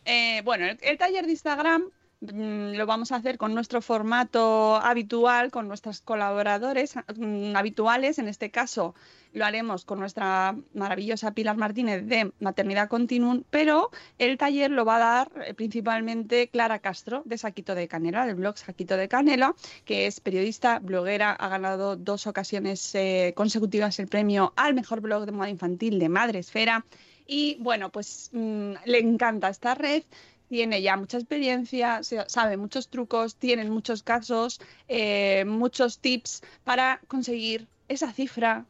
[0.05, 5.51] Eh, bueno, el, el taller de Instagram lo vamos a hacer con nuestro formato habitual,
[5.51, 8.19] con nuestros colaboradores mm, habituales.
[8.19, 8.93] En este caso,
[9.31, 14.97] lo haremos con nuestra maravillosa Pilar Martínez de Maternidad Continuum, pero el taller lo va
[14.97, 19.55] a dar eh, principalmente Clara Castro de Saquito de Canela, del blog Saquito de Canela,
[19.85, 25.25] que es periodista, bloguera, ha ganado dos ocasiones eh, consecutivas el premio al mejor blog
[25.25, 26.85] de moda infantil de Madre Esfera.
[27.25, 30.03] Y bueno, pues mmm, le encanta esta red
[30.49, 37.67] tiene ya mucha experiencia, sabe muchos trucos, tienen muchos casos, eh, muchos tips para conseguir
[37.87, 38.65] esa cifra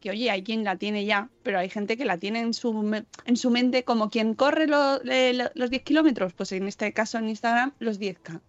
[0.00, 3.02] que, oye, hay quien la tiene ya, pero hay gente que la tiene en su,
[3.24, 7.28] en su mente como quien corre lo- los 10 kilómetros, pues en este caso en
[7.28, 8.40] Instagram los 10K,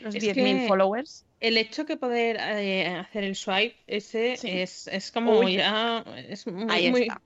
[0.00, 1.24] los Es 10.000 que followers.
[1.40, 5.56] El hecho que poder eh, hacer el swipe ese es, es como Uy.
[5.56, 7.20] ya es muy, Ahí muy- está.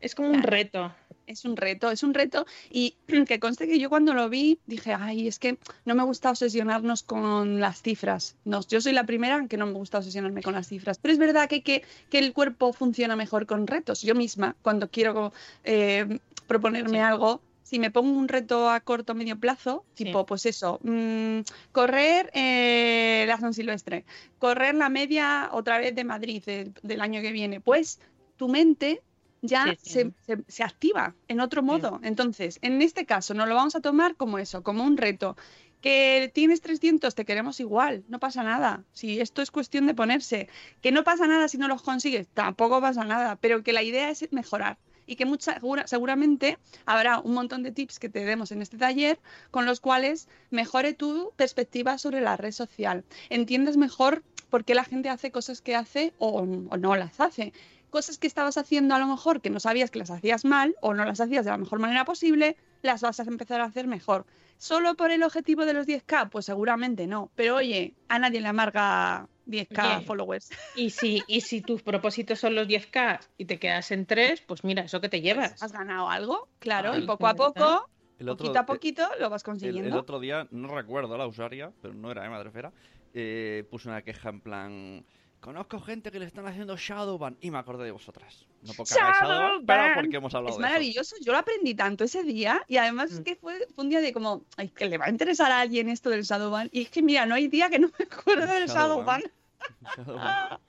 [0.00, 0.92] es como un reto.
[1.30, 2.44] Es un reto, es un reto.
[2.70, 6.30] Y que conste que yo cuando lo vi dije, ay, es que no me gusta
[6.30, 8.36] obsesionarnos con las cifras.
[8.44, 10.98] No, yo soy la primera que no me gusta obsesionarme con las cifras.
[10.98, 14.02] Pero es verdad que, que, que el cuerpo funciona mejor con retos.
[14.02, 15.32] Yo misma, cuando quiero
[15.64, 20.44] eh, proponerme algo, si me pongo un reto a corto o medio plazo, tipo, pues
[20.46, 21.40] eso, mm,
[21.70, 24.04] correr eh, la San Silvestre,
[24.40, 28.00] correr la media otra vez de Madrid del- del año que viene, pues
[28.36, 29.02] tu mente
[29.42, 29.90] ya Sí, sí.
[29.90, 32.00] Se, se- se activa en otro modo.
[32.02, 35.36] Entonces, en este caso, nos lo vamos a tomar como eso, como un reto.
[35.80, 38.84] Que tienes 300, te queremos igual, no pasa nada.
[38.92, 40.48] Si esto es cuestión de ponerse,
[40.82, 44.10] que no pasa nada si no los consigues, tampoco pasa nada, pero que la idea
[44.10, 44.76] es mejorar
[45.06, 48.76] y que mucha, segura- seguramente habrá un montón de tips que te demos en este
[48.76, 49.18] taller
[49.50, 53.02] con los cuales mejore tu perspectiva sobre la red social.
[53.30, 57.54] Entiendas mejor por qué la gente hace cosas que hace o, o no las hace.
[57.90, 60.94] Cosas que estabas haciendo a lo mejor que no sabías que las hacías mal o
[60.94, 64.26] no las hacías de la mejor manera posible, las vas a empezar a hacer mejor.
[64.58, 66.30] ¿Solo por el objetivo de los 10K?
[66.30, 67.30] Pues seguramente no.
[67.34, 70.50] Pero oye, a nadie le amarga 10K Oye, followers.
[70.76, 74.64] Y si, y si tus propósitos son los 10K y te quedas en 3, pues
[74.64, 75.62] mira, eso que te llevas.
[75.62, 79.08] Has ganado algo, claro, Ah, y poco a poco, El otro, poquito a eh, poquito,
[79.18, 79.88] lo vas consiguiendo.
[79.88, 82.72] el otro día, no recuerdo la usuaria, pero no era de Madrefera,
[83.14, 85.04] eh, puso una queja en plan...
[85.40, 88.46] Conozco gente que le están haciendo Shadowban y me acordé de vosotras.
[88.62, 90.68] No porque Shadowban, pero porque hemos hablado Es de eso.
[90.70, 93.14] maravilloso, yo lo aprendí tanto ese día y además Mm.
[93.14, 95.60] es que fue, fue un día de como, ay, que le va a interesar a
[95.60, 96.68] alguien esto del Shadowban.
[96.72, 99.20] Y es que mira, no hay día que no me acuerdo del Shadowban.
[99.22, 99.32] Shadowban.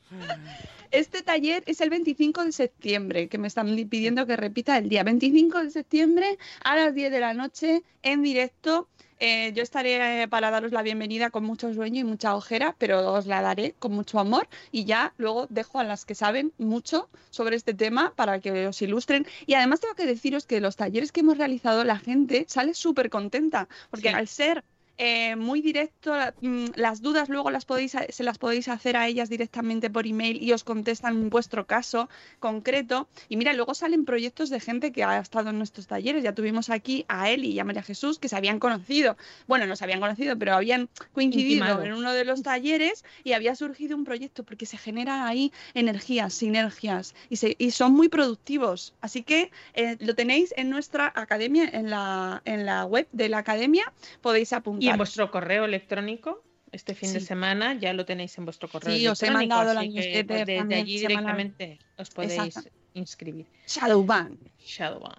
[0.92, 5.04] Este taller es el 25 de septiembre, que me están pidiendo que repita el día.
[5.04, 8.90] 25 de septiembre a las 10 de la noche en directo.
[9.24, 13.14] Eh, yo estaré eh, para daros la bienvenida con mucho sueño y mucha ojera, pero
[13.14, 17.08] os la daré con mucho amor y ya luego dejo a las que saben mucho
[17.30, 19.28] sobre este tema para que os ilustren.
[19.46, 23.12] Y además tengo que deciros que los talleres que hemos realizado la gente sale súper
[23.12, 24.16] contenta, porque Sí.
[24.16, 24.64] al ser
[25.04, 26.14] eh, muy directo.
[26.42, 30.42] mm, Las dudas luego las podéis, se las podéis hacer a ellas directamente por email
[30.42, 32.08] y os contestan vuestro caso
[32.40, 33.08] concreto.
[33.28, 36.24] Y mira, luego salen proyectos de gente que ha estado en nuestros talleres.
[36.24, 39.18] Ya tuvimos aquí a Eli y a María Jesús que se habían conocido.
[39.48, 41.84] Bueno, no se habían conocido, pero habían coincidido Intimado.
[41.84, 46.34] en uno de los talleres y había surgido un proyecto porque se generan ahí energías,
[46.36, 48.94] sinergias y, se- y son muy productivos.
[49.02, 53.40] Así que eh, lo tenéis en nuestra academia, en la, en la web de la
[53.40, 54.84] academia, podéis apuntar.
[54.84, 58.96] Y en vuestro correo electrónico, este fin de semana, ya lo tenéis en vuestro correo
[58.96, 59.56] Sí, os he electrónico.
[59.56, 61.38] mandado la newsletter pues, desde también allí semanal.
[61.38, 62.70] directamente os podéis Exacto.
[62.94, 63.48] inscribir.
[63.68, 64.40] Shadowban.
[64.60, 65.16] Shadowban.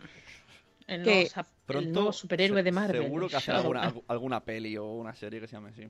[0.87, 1.29] El, Que
[1.69, 3.03] nuevo, el nuevo superhéroe se- de Marvel.
[3.03, 3.85] Seguro que hace Shadowban.
[3.85, 5.89] alguna, algu- alguna peli o una serie que se llame así.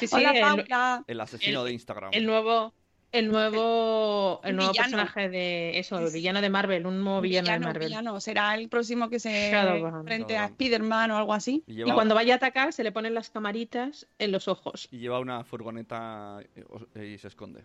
[0.00, 1.04] Sí, sí, Hola, el- Paula.
[1.06, 2.10] El asesino El- de Instagram.
[2.12, 2.74] El nuevo,
[3.14, 4.88] el nuevo, el El nuevo villano.
[4.90, 7.88] personaje de eso, el villano de Marvel, un nuevo villano, de Marvel.
[7.88, 8.20] villano.
[8.20, 10.04] Será el próximo que se Shadowban.
[10.04, 10.46] frente a.
[10.46, 11.62] Spider-Man o algo así.
[11.66, 14.88] Y cuando vaya a atacar, se le ponen las camaritas en los ojos.
[14.90, 17.64] y lleva una furgoneta eh, os- y se esconde.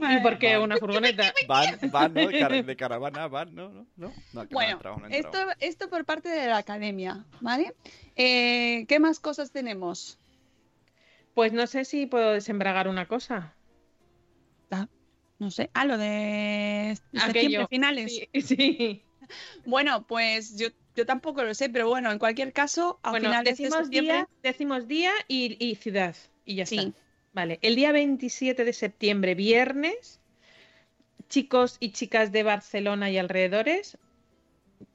[0.00, 1.32] ¿Y por qué una furgoneta?
[1.48, 2.28] Van, van, ¿no?
[2.28, 3.68] De, car- de caravana, van, ¿no?
[3.70, 3.86] ¿No?
[3.96, 4.12] ¿No?
[4.32, 7.74] No, no Bueno, entrado, no esto, esto por parte de la academia, ¿vale?
[8.14, 10.18] Eh, ¿Qué más cosas tenemos?
[11.38, 13.54] Pues no sé si puedo desembragar una cosa.
[15.38, 15.70] No sé.
[15.72, 17.68] Ah, lo de septiembre Aquello.
[17.68, 18.12] finales.
[18.12, 19.04] Sí, sí.
[19.64, 23.44] Bueno, pues yo, yo tampoco lo sé, pero bueno, en cualquier caso, a Bueno, finales
[23.44, 24.14] de decimos septiembre.
[24.16, 26.16] día, decimos día y, y ciudad.
[26.44, 26.76] Y ya Sí.
[26.76, 26.98] está.
[27.32, 27.60] Vale.
[27.62, 30.18] El día 27 de septiembre, viernes,
[31.28, 33.96] chicos y chicas de Barcelona y alrededores,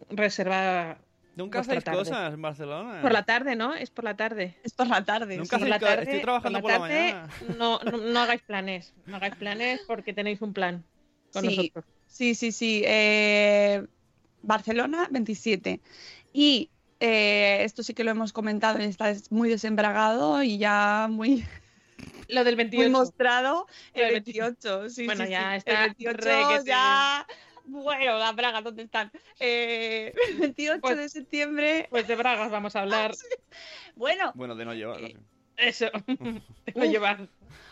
[0.10, 0.98] reserva
[1.36, 1.98] Nunca hacéis tarde.
[1.98, 3.02] cosas en Barcelona.
[3.02, 3.74] por la tarde, ¿no?
[3.74, 4.56] Es por la tarde.
[4.64, 5.38] Es por la tarde.
[5.38, 7.30] Nunca Por la hacéis co- tarde, Estoy trabajando por por la, tarde, mañana.
[7.58, 8.94] No, no, no hagáis planes.
[9.08, 10.84] No hagáis planes porque tenéis un plan
[11.32, 11.56] con Sí.
[11.56, 11.86] nosotros.
[12.08, 12.84] Sí, sí, sí.
[12.86, 13.84] eh,
[14.44, 15.80] Barcelona, 27.
[16.34, 16.70] Y
[17.00, 21.44] eh, esto sí que lo hemos comentado y está es muy desembragado y ya muy,
[22.28, 22.92] Lo del muy 28.
[22.92, 23.66] mostrado.
[23.96, 25.58] Lo El del 28, sí, Bueno, sí, ya sí.
[25.58, 26.70] está El 28 requete.
[26.70, 27.26] ya...
[27.66, 29.12] Bueno, la Braga, ¿dónde están?
[29.40, 31.88] Eh, 28 Pues- de septiembre.
[31.90, 33.12] Pues de bragas vamos a hablar.
[33.96, 35.00] Bueno, Bueno, de no llevar.
[35.02, 35.18] no sé.
[35.58, 35.86] Eso.
[35.96, 36.00] A
[36.76, 36.84] Uf.
[36.86, 37.28] llevar.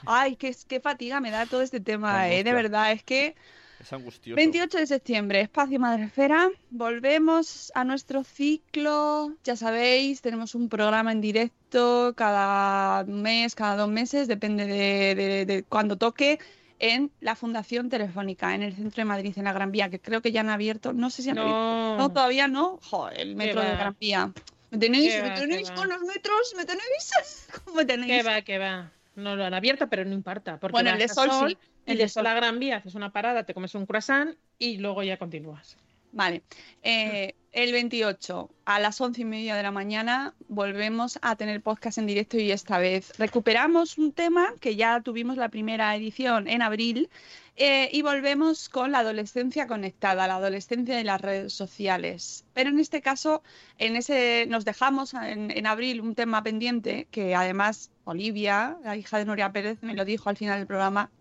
[0.06, 3.36] ay, qué, qué fatiga me da todo este tema, eh, de verdad, es que
[3.80, 4.36] Es angustioso.
[4.36, 6.50] 28 de septiembre, Espacio Madresfera.
[6.70, 9.34] Volvemos a nuestro ciclo.
[9.44, 15.46] Ya sabéis, tenemos un programa en directo cada mes, cada dos meses, depende de, de,
[15.48, 16.38] de cuando toque,
[16.84, 20.22] en la Fundación Telefónica, en el centro de Madrid, en la Gran Vía, que creo
[20.22, 20.94] que ya han abierto.
[20.94, 21.42] No sé si han No.
[21.44, 21.98] abierto.
[21.98, 22.80] No, todavía no.
[22.82, 23.70] Joder, el metro de.
[23.70, 24.32] Gran Vía.
[24.72, 25.14] ¿Me tenéis?
[25.22, 25.94] ¿Me va, tenéis con va.
[25.94, 26.54] los metros?
[26.58, 27.48] ¿Me tenéis?
[27.66, 28.12] ¿Cómo me tenéis?
[28.12, 28.92] Que va, que va.
[29.16, 30.58] No lo han abierto, pero no importa.
[30.60, 33.44] Porque Bueno, el de Sol sí, El de Sol a Gran Vía, haces una parada,
[33.44, 35.78] te comes un croissant y luego ya continúas.
[36.12, 36.44] Vale.
[36.84, 41.98] Eh, el 28 a las once y media de la mañana volvemos a tener podcast
[41.98, 46.62] en directo y esta vez recuperamos un tema que ya tuvimos la primera edición en
[46.62, 47.10] abril
[47.58, 52.46] eh, y volvemos con la adolescencia conectada, la adolescencia de las redes sociales.
[52.54, 53.44] Pero en este caso,
[53.78, 59.26] en ese nos dejamos en, abril un tema pendiente que además Olivia, la hija de
[59.26, 61.12] Nuria Pérez, me lo dijo al final del programa.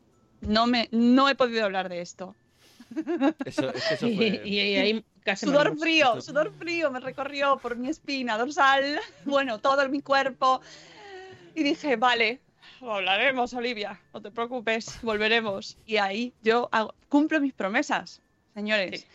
[0.41, 2.37] No me, no he podido hablar de esto.
[3.45, 4.43] Eso, es que eso Y, fue...
[4.45, 9.59] y- y ahí casi Sudor frío, sudor frío me recorrió por mi espina dorsal, bueno,
[9.59, 10.61] todo mi cuerpo.
[11.55, 12.41] Y dije, vale,
[12.81, 15.77] lo hablaremos, Olivia, no te preocupes, volveremos.
[15.87, 18.21] Y ahí yo hago- cumplo mis promesas,
[18.55, 19.01] señores.
[19.03, 19.07] Sí.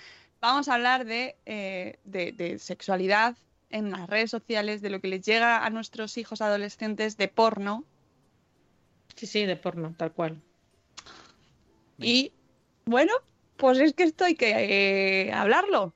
[0.41, 3.35] Vamos a hablar de, eh, de, de sexualidad
[3.71, 7.83] en las redes sociales, de lo que les llega a nuestros hijos adolescentes de porno.
[9.15, 10.39] Sí, sí, de porno, tal cual.
[11.97, 12.31] Y
[12.85, 13.13] bueno,
[13.57, 15.93] pues es que esto hay que eh, hablarlo.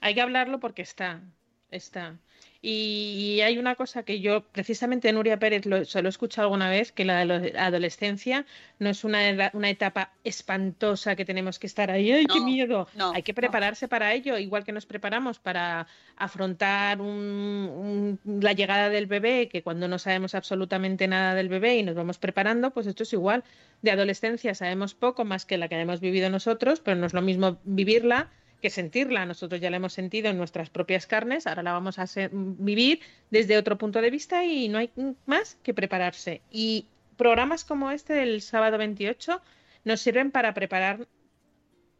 [0.00, 1.22] Hay que hablarlo porque está,
[1.70, 2.18] está.
[2.64, 6.70] Y hay una cosa que yo, precisamente Nuria Pérez, lo, se lo he escuchado alguna
[6.70, 8.46] vez, que la ado- adolescencia
[8.78, 12.86] no es una, edad- una etapa espantosa que tenemos que estar ahí, ¡ay, qué miedo!
[12.94, 13.36] no, Hay que no.
[13.36, 19.48] prepararse para ello, igual que nos preparamos para afrontar un- un- la llegada del bebé,
[19.48, 23.12] que cuando no sabemos absolutamente nada del bebé y nos vamos preparando, pues esto es
[23.12, 23.42] igual.
[23.82, 27.22] De adolescencia sabemos poco más que la que hemos vivido nosotros, pero no es lo
[27.22, 28.30] mismo vivirla
[28.62, 29.26] que sentirla.
[29.26, 33.58] Nosotros ya la hemos sentido en nuestras propias carnes, ahora la vamos a vivir desde
[33.58, 34.90] otro punto de vista y no hay
[35.26, 36.40] más que prepararse.
[36.50, 36.86] Y
[37.18, 39.42] programas como este del sábado 28
[39.84, 41.06] nos sirven para preparar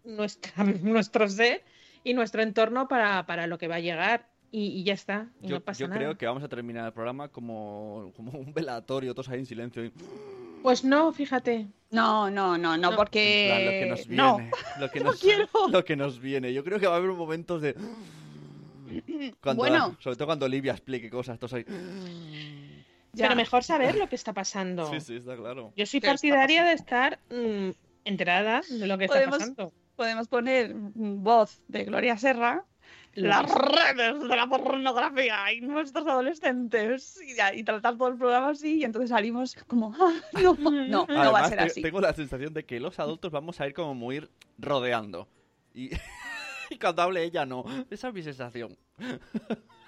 [0.04, 1.62] nuestra, nuestro ser
[2.04, 4.31] y nuestro entorno para, para lo que va a llegar.
[4.54, 5.98] Y, y ya está, y Yo, no pasa yo nada.
[5.98, 9.82] creo que vamos a terminar el programa como, como un velatorio, todos ahí en silencio.
[9.84, 9.92] y-
[10.62, 11.68] Pues no, fíjate.
[11.90, 14.22] No, no, no, no, porque plan, lo que nos viene.
[14.22, 14.50] no.
[14.80, 15.48] Lo que No nos, quiero.
[15.70, 16.52] lo que nos viene.
[16.52, 17.74] Yo creo que va a haber momentos de.
[19.40, 19.96] Cuando, Bueno.
[20.00, 21.64] Sobre todo cuando Olivia explique cosas, todos ahí.
[23.14, 23.24] Ya.
[23.28, 24.90] Pero mejor saber lo que está pasando.
[24.90, 25.72] Sí, sí, está claro.
[25.76, 27.70] Yo soy ¿Qué está partidaria de estar mm,
[28.04, 29.72] enterada de lo que está Podemos- pasando.
[29.96, 32.64] podemos poner voz de Gloria Serra,
[33.14, 38.78] las redes de la pornografía y nuestros adolescentes y, y tratar todo el programa así
[38.80, 41.82] y entonces salimos como, ah, no, no, no va a Además, ser te- así.
[41.82, 44.26] tengo la sensación de que los adultos vamos a ir como muy
[44.58, 45.28] rodeando.
[45.74, 45.90] Y,
[46.70, 47.64] y cuando hable ella, no.
[47.90, 48.76] Esa es mi sensación.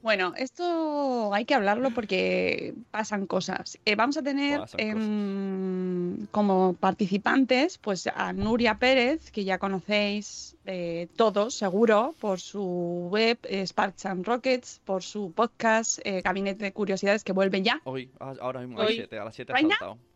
[0.00, 3.78] Bueno, esto hay que hablarlo porque pasan cosas.
[3.84, 11.08] Eh, vamos a tener em, como participantes pues a Nuria Pérez, que ya conocéis eh,
[11.16, 16.72] todos seguro por su web eh, Sparks and Rockets, por su podcast eh, Gabinete de
[16.72, 17.80] Curiosidades que vuelve ya.
[17.84, 18.96] Hoy, a- ahora mismo a las Hoy.
[18.98, 19.56] 7, a las 7 ha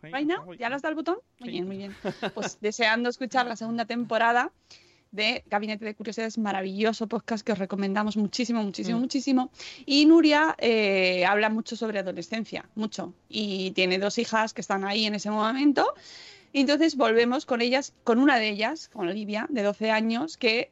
[0.03, 0.15] Right.
[0.59, 1.17] ¿ya le has dado el botón?
[1.41, 1.53] Muy Sí.
[1.53, 1.95] bien, muy bien.
[2.35, 4.53] Pues deseando escuchar la segunda temporada
[5.13, 9.01] de Gabinete de Curiosidades, maravilloso podcast que os recomendamos muchísimo, muchísimo, Mm.
[9.01, 9.51] muchísimo.
[9.87, 13.13] Y Nuria eh, habla mucho sobre adolescencia, mucho.
[13.29, 15.87] Y tiene dos hijas que están ahí en ese momento.
[16.53, 20.71] Y entonces volvemos con ellas, con una de ellas, con Olivia, de 12 años, que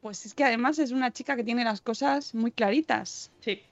[0.00, 3.30] pues es que además es una chica que tiene las cosas muy claritas.
[3.40, 3.62] Sí.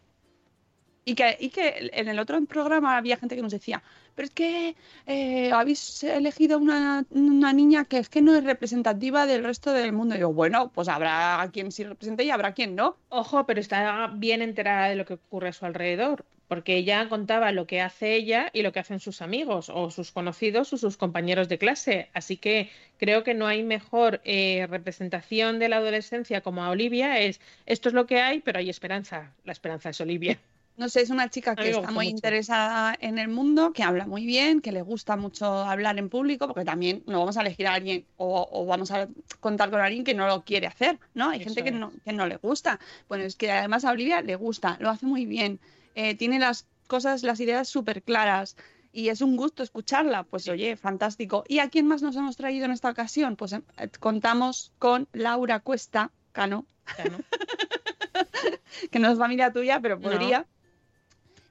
[1.04, 3.82] Y que, y que en el otro programa había gente que nos decía,
[4.14, 9.26] pero es que eh, habéis elegido una, una niña que es que no es representativa
[9.26, 10.14] del resto del mundo.
[10.14, 12.96] Y digo, bueno, pues habrá quien sí represente y habrá quien no.
[13.08, 17.52] Ojo, pero está bien enterada de lo que ocurre a su alrededor, porque ella contaba
[17.52, 20.96] lo que hace ella y lo que hacen sus amigos o sus conocidos o sus
[20.96, 22.10] compañeros de clase.
[22.12, 27.20] Así que creo que no hay mejor eh, representación de la adolescencia como a Olivia.
[27.20, 29.32] Es esto es lo que hay, pero hay esperanza.
[29.44, 30.38] La esperanza es Olivia.
[30.80, 32.16] No sé, es una chica que está muy mucho.
[32.16, 36.46] interesada en el mundo, que habla muy bien, que le gusta mucho hablar en público,
[36.46, 39.06] porque también no vamos a elegir a alguien o, o vamos a
[39.40, 41.28] contar con alguien que no lo quiere hacer, ¿no?
[41.28, 42.80] Hay gente que no, que no le gusta.
[43.10, 45.60] Bueno, es que además a Olivia le gusta, lo hace muy bien,
[45.94, 48.56] eh, tiene las cosas, las ideas súper claras.
[48.90, 51.44] Y es un gusto escucharla, pues oye, fantástico.
[51.46, 53.36] ¿Y a quién más nos hemos traído en esta ocasión?
[53.36, 53.60] Pues eh,
[54.00, 56.64] contamos con Laura Cuesta, Cano,
[58.90, 60.46] que no es familia tuya, pero No.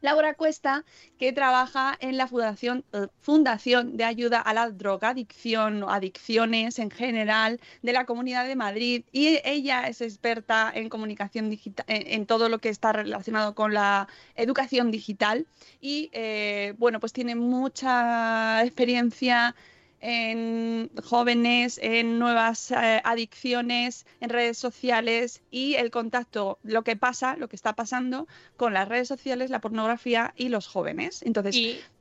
[0.01, 0.85] Laura Cuesta,
[1.17, 6.89] que trabaja en la Fundación, eh, Fundación de Ayuda a la Drogadicción o Adicciones en
[6.89, 9.03] general de la Comunidad de Madrid.
[9.11, 13.73] Y ella es experta en comunicación digital, en, en todo lo que está relacionado con
[13.73, 15.47] la educación digital.
[15.81, 19.55] Y eh, bueno, pues tiene mucha experiencia
[20.01, 27.35] en jóvenes, en nuevas eh, adicciones, en redes sociales y el contacto, lo que pasa,
[27.37, 28.27] lo que está pasando
[28.57, 31.21] con las redes sociales, la pornografía y los jóvenes.
[31.23, 31.91] Entonces, Y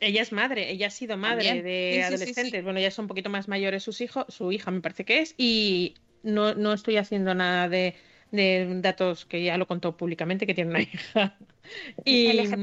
[0.00, 1.62] ella es madre, ella ha sido madre También.
[1.62, 2.34] de Sí, sí, sí, adolescentes.
[2.34, 2.64] sí.
[2.64, 5.34] Bueno, ya son un poquito más mayores sus hijos, su hija me parece que es,
[5.38, 7.96] y no, no estoy haciendo nada de,
[8.30, 11.38] de datos que ya lo contó públicamente que tiene una hija.
[12.04, 12.56] Y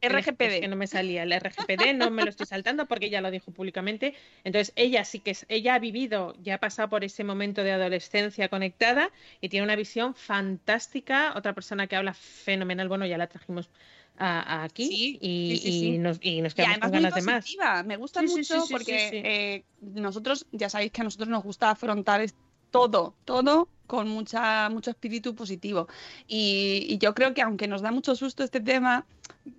[0.00, 0.60] Es RGPD.
[0.60, 3.50] que no me salía el RGPD, no me lo estoy saltando porque ella lo dijo
[3.50, 4.14] públicamente.
[4.44, 7.72] Entonces, ella sí que es, ella ha vivido, ya ha pasado por ese momento de
[7.72, 11.32] adolescencia conectada y tiene una visión fantástica.
[11.36, 13.68] Otra persona que habla fenomenal, bueno, ya la trajimos
[14.16, 15.98] a- a aquí Sí, y, sí, sí, y sí.
[15.98, 17.56] nos, y nos Y quedamos además con ganas de más.
[17.86, 22.24] Me gusta mucho porque eh, nosotros, ya sabéis que a nosotros nos gusta afrontar
[22.70, 25.88] todo, todo con mucha, mucho espíritu positivo.
[26.28, 29.06] Y, y yo creo que aunque nos da mucho susto este tema,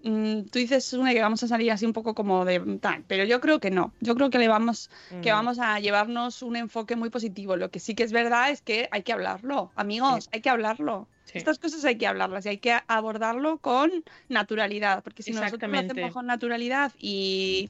[0.03, 3.25] mm, tú dices, Sune, que vamos a salir así un poco como de tal, pero
[3.25, 3.91] yo creo que no.
[3.99, 4.89] Yo creo que le vamos,
[5.21, 7.57] que vamos a llevarnos un enfoque muy positivo.
[7.57, 11.07] Lo que sí que es verdad es que hay que hablarlo, amigos, hay que hablarlo.
[11.25, 11.39] Sí.
[11.39, 15.79] Estas cosas hay que hablarlas y hay que abordarlo con naturalidad, porque si nosotros lo
[15.79, 17.69] hacemos con naturalidad y,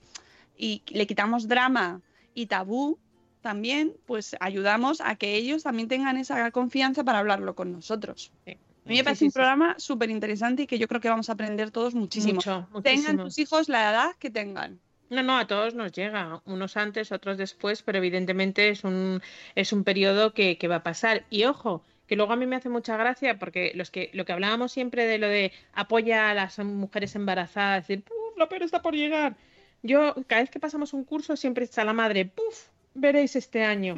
[0.57, 2.01] y le quitamos drama
[2.33, 2.99] y tabú
[3.41, 8.31] también, pues ayudamos a que ellos también tengan esa confianza para hablarlo con nosotros.
[8.45, 8.57] Sí.
[8.85, 11.29] A mí me parece sí, un programa súper interesante y que yo creo que vamos
[11.29, 12.35] a aprender todos muchísimo.
[12.35, 13.23] Mucho, Tengan muchísimo.
[13.25, 14.79] tus hijos la edad que tengan.
[15.09, 19.21] No, no, a todos nos llega, unos antes, otros después, pero evidentemente es un,
[19.55, 21.25] es un periodo que, que va a pasar.
[21.29, 24.33] Y ojo, que luego a mí me hace mucha gracia porque los que, lo que
[24.33, 28.81] hablábamos siempre de lo de apoya a las mujeres embarazadas, decir, puf, lo peor está
[28.81, 29.35] por llegar.
[29.83, 33.95] Yo, cada vez que pasamos un curso, siempre está la madre, puf, veréis este año.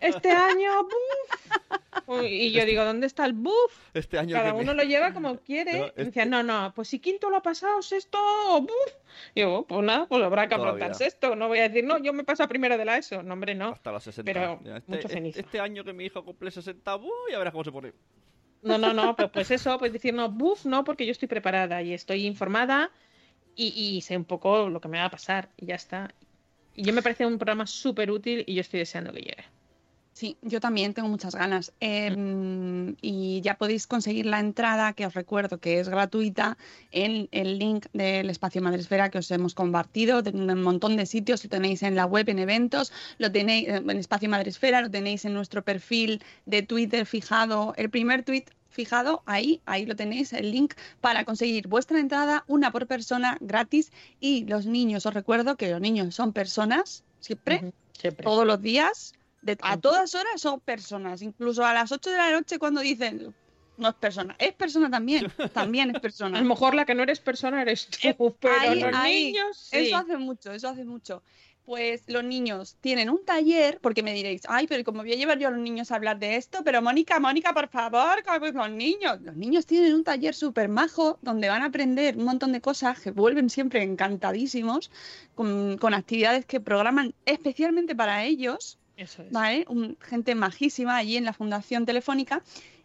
[0.00, 0.70] Este año.
[2.06, 3.76] Uy, Y yo digo, ¿dónde está el buff?
[3.94, 5.78] Este año Cada que me- uno lo lleva como No, quiere.
[5.78, 8.18] Y este- decía, no, no, pues si quinto lo ha pasado, sexto,
[8.60, 8.92] ¡buf!
[9.34, 11.36] Y yo, pues nada, pues habrá que afrontar sexto.
[11.36, 13.22] No voy a decir, no, yo me paso a primero de la ESO.
[13.22, 13.68] No, hombre, no.
[13.70, 14.32] Hasta los 60.
[14.32, 17.10] Pero este, mucho este- este año que mi hijo cumple 60, ¡buh!
[17.30, 17.92] ya verás cómo se pone.
[18.62, 21.82] No, no, no, pues, pues eso, pues decir, no, buf, no, porque yo estoy preparada
[21.82, 22.90] y estoy informada
[23.54, 26.14] y, y sé un poco lo que me va a pasar y ya está.
[26.74, 29.44] Y yo me parece un programa súper útil y yo estoy deseando que llegue.
[30.14, 31.72] Sí, yo también tengo muchas ganas.
[31.80, 36.58] Em, y ya podéis conseguir la entrada, que os recuerdo que es gratuita,
[36.90, 40.20] en el link del espacio Madresfera que os hemos compartido.
[40.24, 43.76] En un montón de sitios, lo tenéis en la web, en eventos, lo tenéis eh,
[43.76, 47.72] en espacio Madresfera, lo tenéis en nuestro perfil de Twitter fijado.
[47.76, 52.72] El primer tweet fijado ahí, ahí lo tenéis, el link para conseguir vuestra entrada, una
[52.72, 53.92] por persona gratis.
[54.18, 57.72] Y los niños, os recuerdo que los niños son personas, siempre,
[58.22, 59.12] todos los días,
[59.42, 63.34] de- a todas horas son personas, incluso a las 8 de la noche cuando dicen
[63.78, 66.38] no es persona, es persona también, también es A persona.
[66.40, 69.24] lo mejor la que no eres persona eres tú, pero ahí, los ahí.
[69.32, 69.76] niños sí.
[69.78, 71.22] Eso hace mucho, eso hace mucho.
[71.64, 75.38] Pues los niños tienen un taller, porque me diréis, ay, pero ¿cómo voy a llevar
[75.38, 76.64] yo a los niños a hablar de esto?
[76.64, 79.20] Pero Mónica, Mónica, por favor, ¿cómo es los niños?
[79.22, 82.98] Los niños tienen un taller súper majo donde van a aprender un montón de cosas
[83.00, 84.90] que vuelven siempre encantadísimos,
[85.36, 88.78] con, con actividades que programan especialmente para ellos.
[88.96, 89.30] Eso es.
[89.30, 89.64] ¿vale?
[89.68, 92.42] Un- gente majísima allí en la Fundación Telefónica.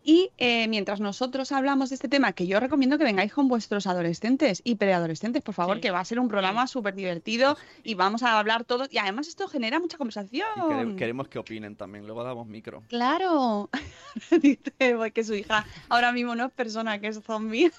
[0.10, 3.88] Y eh, mientras nosotros hablamos de este tema, que yo recomiendo que vengáis con vuestros
[3.88, 5.82] adolescentes y preadolescentes, por favor, Sí.
[5.82, 8.88] que va a ser un programa súper divertido y vamos a hablar todo.
[8.90, 10.48] Y además esto genera mucha conversación.
[10.94, 12.06] Y queremos que opinen también.
[12.06, 12.84] Luego damos micro.
[12.88, 13.70] Claro.
[14.42, 17.70] Dice pues, que su hija ahora mismo no es persona, que es zombie.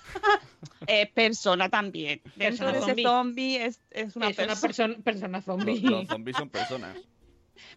[0.87, 2.21] es persona también.
[2.37, 3.05] Dentro Persona de ese zombie.
[3.05, 4.95] zombie es, es una es una persona.
[4.95, 5.81] perso- persona Los, zombie.
[5.81, 6.95] los zombies son personas.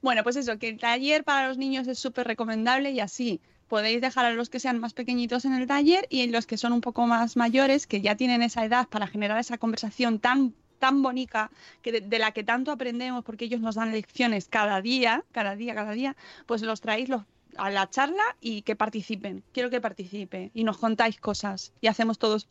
[0.03, 3.41] Bueno, pues eso, que el taller para los niños es súper recomendable y así
[3.71, 6.73] podéis dejar a los que sean más pequeñitos en el taller y los que son
[6.73, 11.01] un poco más mayores, que ya tienen esa edad para generar esa conversación tan tan
[11.01, 11.51] bonita
[11.81, 15.73] que de, la que tanto aprendemos porque ellos nos dan lecciones cada día, cada día,
[15.73, 16.17] cada día,
[16.47, 17.09] pues los traéis
[17.55, 19.41] a la charla y que participen.
[19.53, 22.49] Quiero que participe y nos contáis cosas y hacemos todos.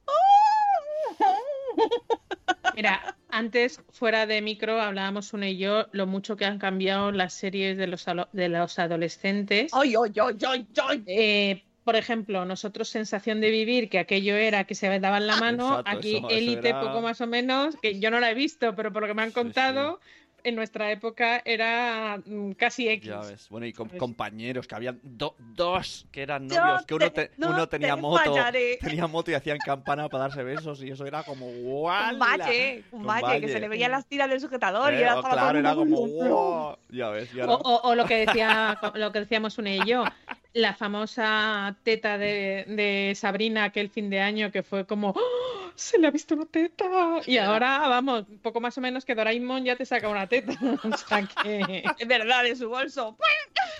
[2.74, 7.32] Mira, antes, fuera de micro, hablábamos una y yo lo mucho que han cambiado las
[7.34, 9.72] series de los, alo- de los adolescentes.
[9.74, 11.02] ¡Ay, ay, ay, ay, ay!
[11.06, 15.80] Eh, por ejemplo, nosotros Sensación de Vivir, que aquello era que se daban la mano,
[15.80, 18.92] Exacto, aquí Élite era- poco más o menos, que yo no la he visto, pero
[18.92, 19.98] por lo que me han contado,
[20.44, 23.06] en nuestra época era mm, casi X.
[23.08, 23.48] Ya ves.
[23.48, 23.98] Bueno, y con ¿sabes?
[24.00, 27.68] compañeros, que habían do- dos que eran Yo novios, que uno, te- te- no uno
[27.68, 28.78] tenía te moto, fallaré.
[28.80, 32.12] tenía moto y hacían campana para darse besos y eso era como ¡guau!
[32.14, 35.58] Un valle, un valle, que se le veían las tiras del sujetador y era claro,
[35.58, 36.76] era como ¡wow!
[36.88, 40.04] Ya ves, ya O, o- o lo que decía lo que decíamos una y yo,
[40.52, 45.70] la famosa teta de, de Sabrina aquel fin de año que fue como ¡Oh!
[45.74, 46.84] se le ha visto una teta
[47.26, 50.52] y ahora vamos, poco más o menos que Doraemon ya te saca una teta.
[50.84, 53.16] O sea que Es verdad, de su bolso.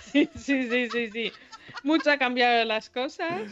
[0.03, 1.31] sí, sí, sí, sí, sí.
[1.83, 3.43] Mucho ha cambiado las cosas.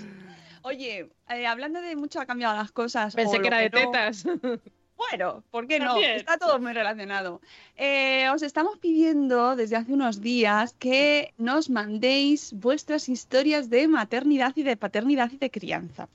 [0.64, 3.16] Oye, eh, hablando de mucho ha cambiado las cosas.
[3.16, 4.26] Pensé que era de no, tetas.
[5.00, 5.94] Bueno, ¿por qué no?
[5.94, 6.18] También.
[6.18, 7.40] Está todo muy relacionado.
[7.78, 14.52] Eh, os estamos pidiendo desde hace unos días que nos mandéis vuestras historias de maternidad
[14.58, 16.10] y de paternidad y de crianza.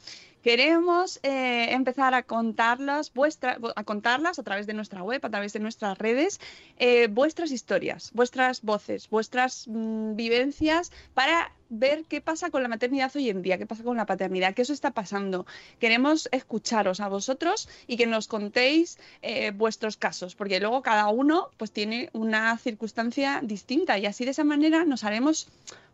[0.44, 5.54] Queremos eh, empezar a contarlas, vuestra- a contarlas a través de nuestra web, a través
[5.54, 6.38] de nuestras redes,
[6.78, 13.10] eh, vuestras historias, vuestras voces, vuestras mm, vivencias para ver qué pasa con la maternidad
[13.16, 15.46] hoy en día, qué pasa con la paternidad, qué os está pasando.
[15.80, 21.48] Queremos escucharos a vosotros y que nos contéis eh, vuestros casos, porque luego cada uno
[21.56, 25.48] pues tiene una circunstancia distinta y así de esa manera nos haremos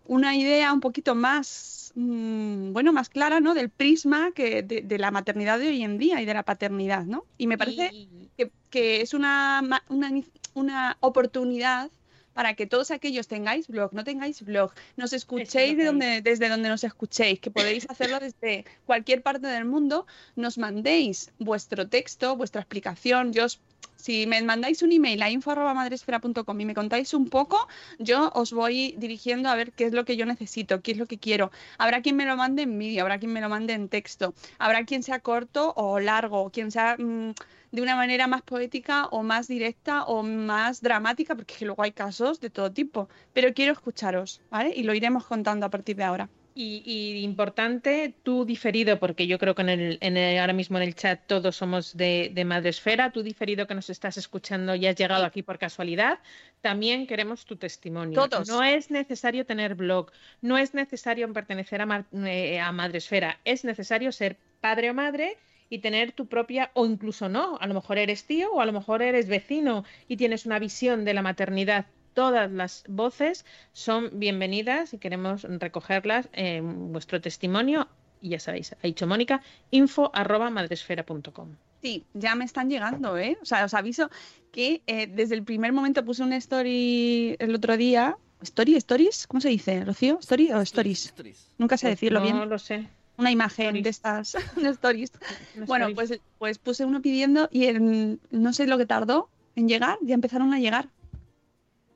[0.06, 1.46] una idea un poquito más,
[1.94, 3.54] mm, bueno, más clara, ¿no?
[3.54, 7.04] Del prisma que de, de la maternidad de hoy en día y de la paternidad,
[7.04, 7.24] ¿no?
[7.38, 7.90] Y me parece
[8.36, 10.10] que, que es una, una,
[10.54, 11.90] una oportunidad
[12.34, 16.68] para que todos aquellos tengáis blog, no tengáis blog, nos escuchéis de donde, desde donde
[16.68, 20.06] nos escuchéis, que podéis hacerlo desde cualquier parte del mundo,
[20.36, 23.32] nos mandéis vuestro texto, vuestra explicación.
[23.32, 23.60] Yo os-
[23.96, 27.68] si me mandáis un email a info.madresfera.com y me contáis un poco,
[27.98, 31.04] yo os voy dirigiendo a ver qué es lo que yo necesito, qué es lo
[31.06, 31.50] que quiero.
[31.76, 34.84] Habrá quien me lo mande en vídeo, habrá quien me lo mande en texto, habrá
[34.86, 37.34] quien sea corto o largo, quien sea mm,
[37.72, 42.40] de una manera más poética o más directa o más dramática, porque luego hay casos
[42.40, 43.08] de todo tipo.
[43.32, 44.72] Pero quiero escucharos, ¿vale?
[44.74, 46.28] Y lo iremos contando a partir de ahora.
[46.52, 50.78] Y, y importante, tú diferido, porque yo creo que en el, en el- ahora mismo
[50.78, 54.84] en el chat todos somos de, de Madresfera, tú diferido que nos estás escuchando y
[54.86, 56.18] has llegado aquí por casualidad,
[56.60, 58.28] también queremos tu testimonio.
[58.28, 58.48] Todos.
[58.48, 60.10] No es necesario tener blog,
[60.42, 65.38] no es necesario pertenecer a, eh, a Madresfera, es necesario ser padre o madre
[65.70, 68.72] y tener tu propia, o incluso no, a lo mejor eres tío o a lo
[68.72, 71.86] mejor eres vecino y tienes una visión de la maternidad.
[72.12, 77.86] Todas las voces son bienvenidas y queremos recogerlas en vuestro testimonio.
[78.20, 81.54] Y ya sabéis, ha dicho Mónica, info arroba madresfera.com.
[81.80, 83.38] Sí, ya me están llegando, ¿eh?
[83.40, 84.10] O sea, os aviso
[84.52, 88.18] que eh, desde el primer momento puse una story el otro día.
[88.42, 88.74] ¿Story?
[88.76, 89.26] ¿Stories?
[89.26, 90.18] ¿Cómo se dice, Rocío?
[90.20, 91.14] ¿Story o stories?
[91.58, 92.50] Nunca sé decirlo Pues no bien.
[92.50, 92.88] lo sé.
[93.20, 93.84] Una imagen Stories.
[93.84, 95.12] de estas de stories.
[95.56, 99.68] Una Bueno, pues, pues puse uno pidiendo y en- no sé lo que tardó en
[99.68, 100.88] llegar, ya empezaron a llegar.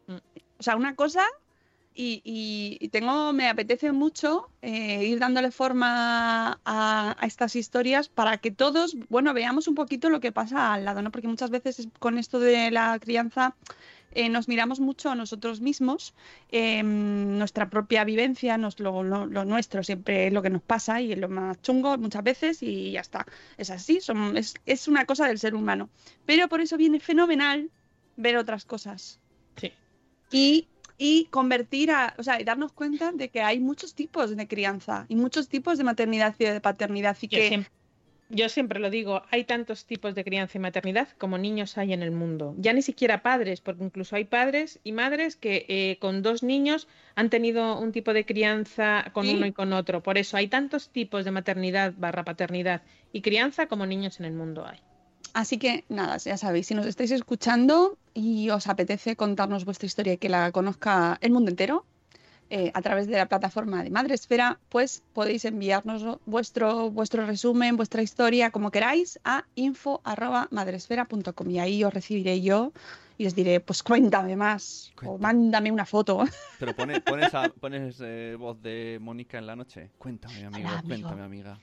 [0.07, 0.17] Mm.
[0.59, 1.23] O sea, una cosa
[1.95, 8.09] y, y- y tengo, me apetece mucho eh, ir dándole forma a, a estas historias
[8.09, 11.11] para que todos, bueno, veamos un poquito lo que pasa al lado, ¿no?
[11.13, 13.55] Porque muchas veces es- con esto de la crianza
[14.15, 16.15] eh, nos miramos mucho a nosotros mismos,
[16.51, 21.01] eh, nuestra propia vivencia, nos, lo, lo- lo nuestro siempre es lo que nos pasa
[21.01, 23.27] y es lo más chungo muchas veces y ya está.
[23.59, 25.91] Es así, son- es, es una cosa del ser humano.
[26.27, 27.71] Pero por eso viene fenomenal
[28.17, 29.21] ver otras cosas.
[29.57, 29.73] Sí.
[30.31, 34.47] Y, y convertir a, o sea, y darnos cuenta de que hay muchos tipos de
[34.49, 37.71] crianza y muchos tipos de maternidad y de paternidad y que siempre,
[38.31, 42.03] yo siempre lo digo, hay tantos tipos de crianza y maternidad como niños hay en
[42.03, 42.55] el mundo.
[42.59, 46.89] Ya ni siquiera padres, porque incluso hay padres y madres que eh, con dos niños
[47.15, 49.35] han tenido un tipo de crianza con Sí.
[49.35, 50.03] uno y con otro.
[50.03, 54.33] Por eso hay tantos tipos de maternidad barra paternidad y crianza como niños en el
[54.33, 54.79] mundo hay.
[55.33, 60.13] Así que nada, ya sabéis, si nos estáis escuchando y os apetece contarnos vuestra historia
[60.13, 61.85] y que la conozca el mundo entero,
[62.51, 68.03] eh, a través de la plataforma de Madresfera, pues podéis enviarnos vuestro, vuestro resumen, vuestra
[68.03, 72.73] historia, como queráis, a info.madresfera.com y ahí os recibiré yo
[73.17, 76.25] y os diré, pues cuéntame más o mándame una foto.
[76.59, 79.91] Pero pone- pones, a- pones eh, voz de Mónica en la noche.
[79.99, 81.59] Cuéntame, amigo, Hola, cuéntame, amiga.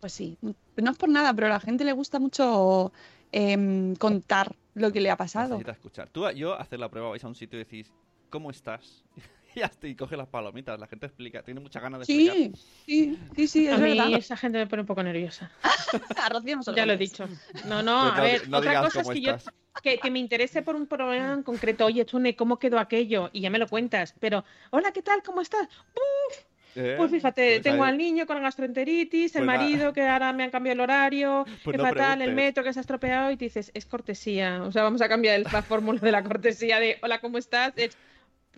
[0.00, 2.92] Pues sí, no es por nada, pero a la gente le gusta mucho
[3.32, 5.48] em, contar lo que le ha pasado.
[5.54, 6.08] Necesita escuchar.
[6.10, 7.90] Tú, yo, hacer la prueba, vais a un sitio y decís,
[8.30, 9.04] ¿cómo estás?
[9.56, 12.56] y hasta y coge las palomitas, la gente explica, tiene muchas ganas de Sí, explicar.
[12.86, 14.12] sí, sí, sí, es a mí verdad.
[14.18, 15.50] esa gente me pone un poco nerviosa.
[16.22, 17.26] A Rocío no se Ya lo he dicho.
[17.66, 19.36] No, no, Pero a no- ver, no otra cosa es que yo
[19.82, 21.84] que, que me interese por un problema en concreto.
[21.86, 23.28] Oye, Chune, ¿cómo quedó aquello?
[23.32, 24.14] Y ya me lo cuentas.
[24.20, 25.22] Pero, hola, ¿qué tal?
[25.22, 25.68] ¿Cómo estás?
[25.94, 26.38] ¡Uf!
[26.78, 30.02] Eh, Pues fíjate, pues tengo ahí- al niño con gastroenteritis, el Pues va- marido que
[30.06, 33.30] ahora me han cambiado el horario, Pues no fatal, el metro que se ha estropeado
[33.30, 34.62] y te dices, es cortesía.
[34.62, 37.72] O sea, vamos a cambiar el- la fórmula de la cortesía de hola, ¿cómo estás?
[37.76, 37.96] Es,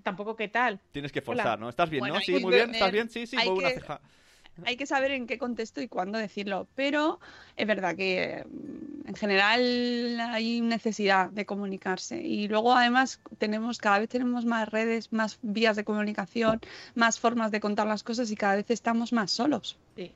[0.02, 0.80] tampoco qué tal.
[0.92, 1.42] Tienes que Hola.
[1.42, 1.68] forzar, ¿no?
[1.68, 2.20] ¿Estás bien, Bueno, no?
[2.20, 2.74] Sí, muy bien.
[2.74, 3.08] ¿Estás bien?
[3.10, 4.00] Sí, sí, hay una que- ceja.
[4.66, 7.20] Hay que saber en qué contexto y cuándo decirlo, pero
[7.56, 14.00] es verdad que mm, en general hay necesidad de comunicarse y luego además tenemos cada
[14.00, 16.60] vez tenemos más redes, más vías de comunicación,
[16.96, 20.10] más formas de contar las cosas y cada vez estamos más solos, Sí,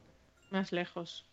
[0.51, 1.25] más lejos.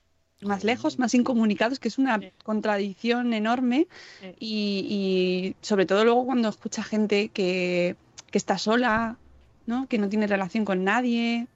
[0.42, 2.32] más lejos, más incomunicados, que es una Sí.
[2.44, 3.88] contradicción enorme
[4.22, 4.36] Sí.
[4.40, 7.96] y, y sobre todo luego cuando escucha gente que,
[8.32, 9.18] que está sola,
[9.66, 9.88] ¿no?
[9.88, 11.48] Que no tiene relación con nadie.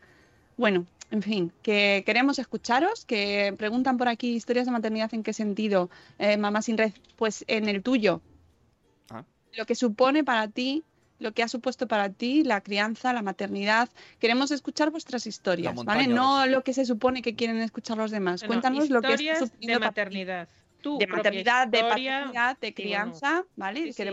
[0.57, 5.33] Bueno, en fin, que queremos escucharos, que preguntan por aquí historias de maternidad en qué
[5.33, 8.21] sentido, eh, mamá sin red, pues en el tuyo.
[9.09, 9.23] Ah.
[9.55, 10.83] Lo que supone para ti,
[11.19, 13.89] lo que ha supuesto para ti la crianza, la maternidad.
[14.19, 16.07] Queremos escuchar vuestras historias, ¿vale?
[16.07, 18.41] No lo que se supone que quieren escuchar los demás.
[18.41, 20.49] No, no, Cuéntanos lo que historias está de suponiendo para ti maternidad.
[20.81, 22.75] Tu de maternidad, de paternidad, de Sí, bueno.
[22.75, 23.83] crianza, ¿vale?
[23.83, 24.03] Sí, sí.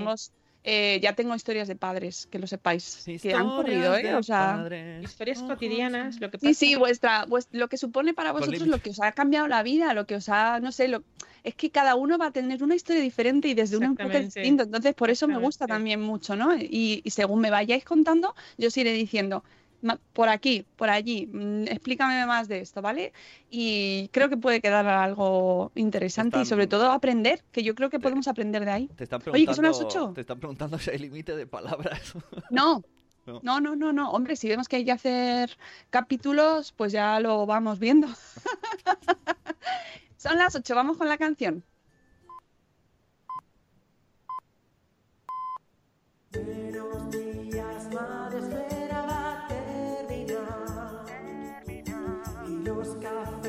[0.62, 4.14] Eh, ya tengo historias de padres, que lo sepáis, que han corrido, ¿eh?
[4.14, 5.10] O sea, padres.
[5.10, 8.78] Historias cotidianas, lo que sí, pasa sí, vuestra, vues- lo que supone para vosotros, lo
[8.78, 11.02] que os ha cambiado la vida, lo que os ha, no sé, lo,
[11.42, 14.62] es que cada uno va a tener una historia diferente y desde un enfoque distinto.
[14.64, 16.54] Entonces, por eso me gusta también mucho, ¿no?
[16.56, 19.44] Y, y según me vayáis contando, yo os iré diciendo, "Ma-
[20.12, 23.12] por aquí, por allí, mm, explícame más de esto, ¿vale?
[23.50, 28.00] Y creo que puede quedar algo interesante y sobre todo aprender, que yo creo que
[28.00, 28.88] podemos aprender de ahí.
[28.96, 30.14] Te están Oye, que son las preguntando- ocho.
[30.14, 32.12] Te están preguntando si hay límite de palabras.
[32.50, 32.82] No,
[33.26, 33.40] No.
[33.42, 34.10] no, no, no, no.
[34.12, 35.56] Hombre, si vemos que hay que hacer
[35.90, 38.08] capítulos, pues ya lo vamos viendo.
[40.16, 41.64] Son las 8, vamos con la canción.
[46.32, 48.44] Y los cafés
[53.02, 53.39] han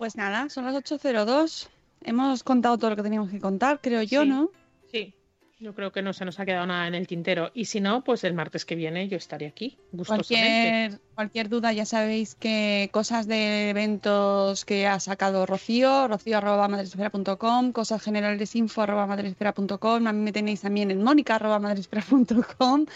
[0.00, 1.68] Pues nada, son las 8.02.
[2.04, 4.28] Hemos contado todo lo que teníamos que contar, creo yo, Sí.
[4.30, 4.50] ¿no?
[4.90, 5.12] Sí,
[5.58, 7.50] yo creo que no se nos ha quedado nada en el tintero.
[7.52, 10.88] Y si no, pues el martes que viene yo estaré aquí, gustosamente.
[10.88, 18.00] Cualquier, cualquier duda, ya sabéis que cosas de eventos que ha sacado Rocío, rocío.madresfera.com, cosas
[18.00, 22.86] generales info arroba madresfera.com, a mí me tenéis también en mónica arroba madresfera.com,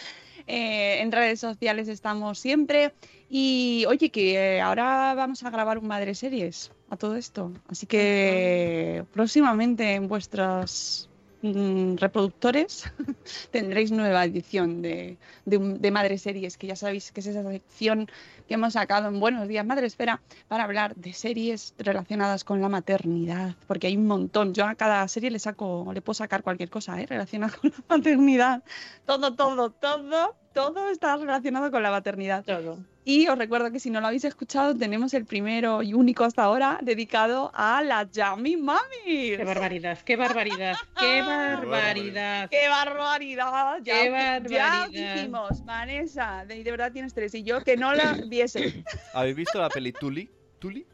[0.47, 2.95] eh, en redes sociales estamos siempre.
[3.29, 7.87] Y oye, que eh, ahora vamos a grabar un Madre Series a todo esto, así
[7.87, 11.11] que próximamente en vuestros
[11.43, 12.85] mm, reproductores
[13.51, 18.09] tendréis nueva edición de, de, de Madre Series, que ya sabéis que es esa sección
[18.49, 22.69] que hemos sacado en Buenos Días Madre Espera para hablar de series relacionadas con la
[22.69, 24.55] maternidad, porque hay un montón.
[24.55, 27.07] Yo a cada serie le saco, le puedo sacar cualquier cosa ¿eh?
[27.07, 28.63] relacionada con la maternidad.
[29.07, 32.45] Todo, todo, todo, todo está relacionado con la maternidad.
[32.45, 32.79] Todo.
[33.07, 36.43] Y os recuerdo que si no lo habéis escuchado, tenemos el primero y único hasta
[36.45, 38.81] ahora dedicado a la Yummy Mami.
[39.05, 42.49] Qué barbaridad, qué barbaridad, qué barbaridad.
[42.49, 43.81] ¡Qué barbaridad!
[43.83, 44.05] Ya, ¡Qué
[44.49, 44.89] ya barbaridad!
[44.89, 47.35] dijimos, Vanessa, de, de verdad tienes tres.
[47.35, 48.83] Y yo que no la viese.
[49.13, 50.31] ¿Habéis visto la peli Tuli?
[50.59, 50.87] ¿Tuli?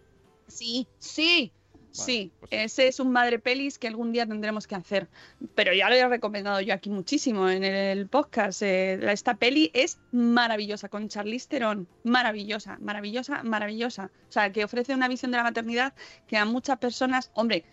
[0.49, 1.53] Sí, sí,
[1.97, 2.32] Vale, sí.
[2.41, 5.09] pues- Ese es un madre pelis que algún día tendremos que hacer.
[5.55, 8.62] Pero ya lo he recomendado yo aquí muchísimo en el podcast.
[8.62, 11.88] Eh, esta peli es maravillosa, con Charlize Theron.
[12.05, 14.11] Maravillosa, maravillosa, maravillosa.
[14.28, 15.95] O sea, que ofrece una visión de la maternidad
[16.26, 17.64] que a muchas personas, hombre,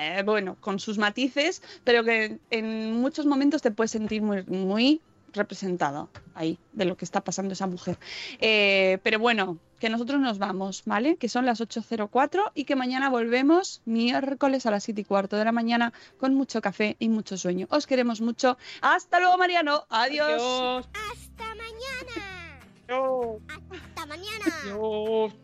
[0.00, 5.00] eh, bueno, con sus matices, pero que en muchos momentos te puedes sentir muy, muy
[5.32, 7.98] representado ahí de lo que está pasando esa mujer.
[8.40, 11.16] Eh, pero bueno, que nosotros nos vamos, ¿vale?
[11.16, 15.44] Que son las 8.04 y que mañana volvemos miércoles a las 7 y cuarto de
[15.44, 17.66] la mañana con mucho café y mucho sueño.
[17.70, 18.58] Os queremos mucho.
[18.82, 19.84] Hasta luego, Mariano.
[19.88, 20.28] Adiós.
[20.28, 20.88] Adiós.
[21.10, 22.60] Hasta mañana.
[22.88, 23.42] Adiós.
[23.48, 24.44] Hasta mañana.
[24.64, 25.34] Adiós.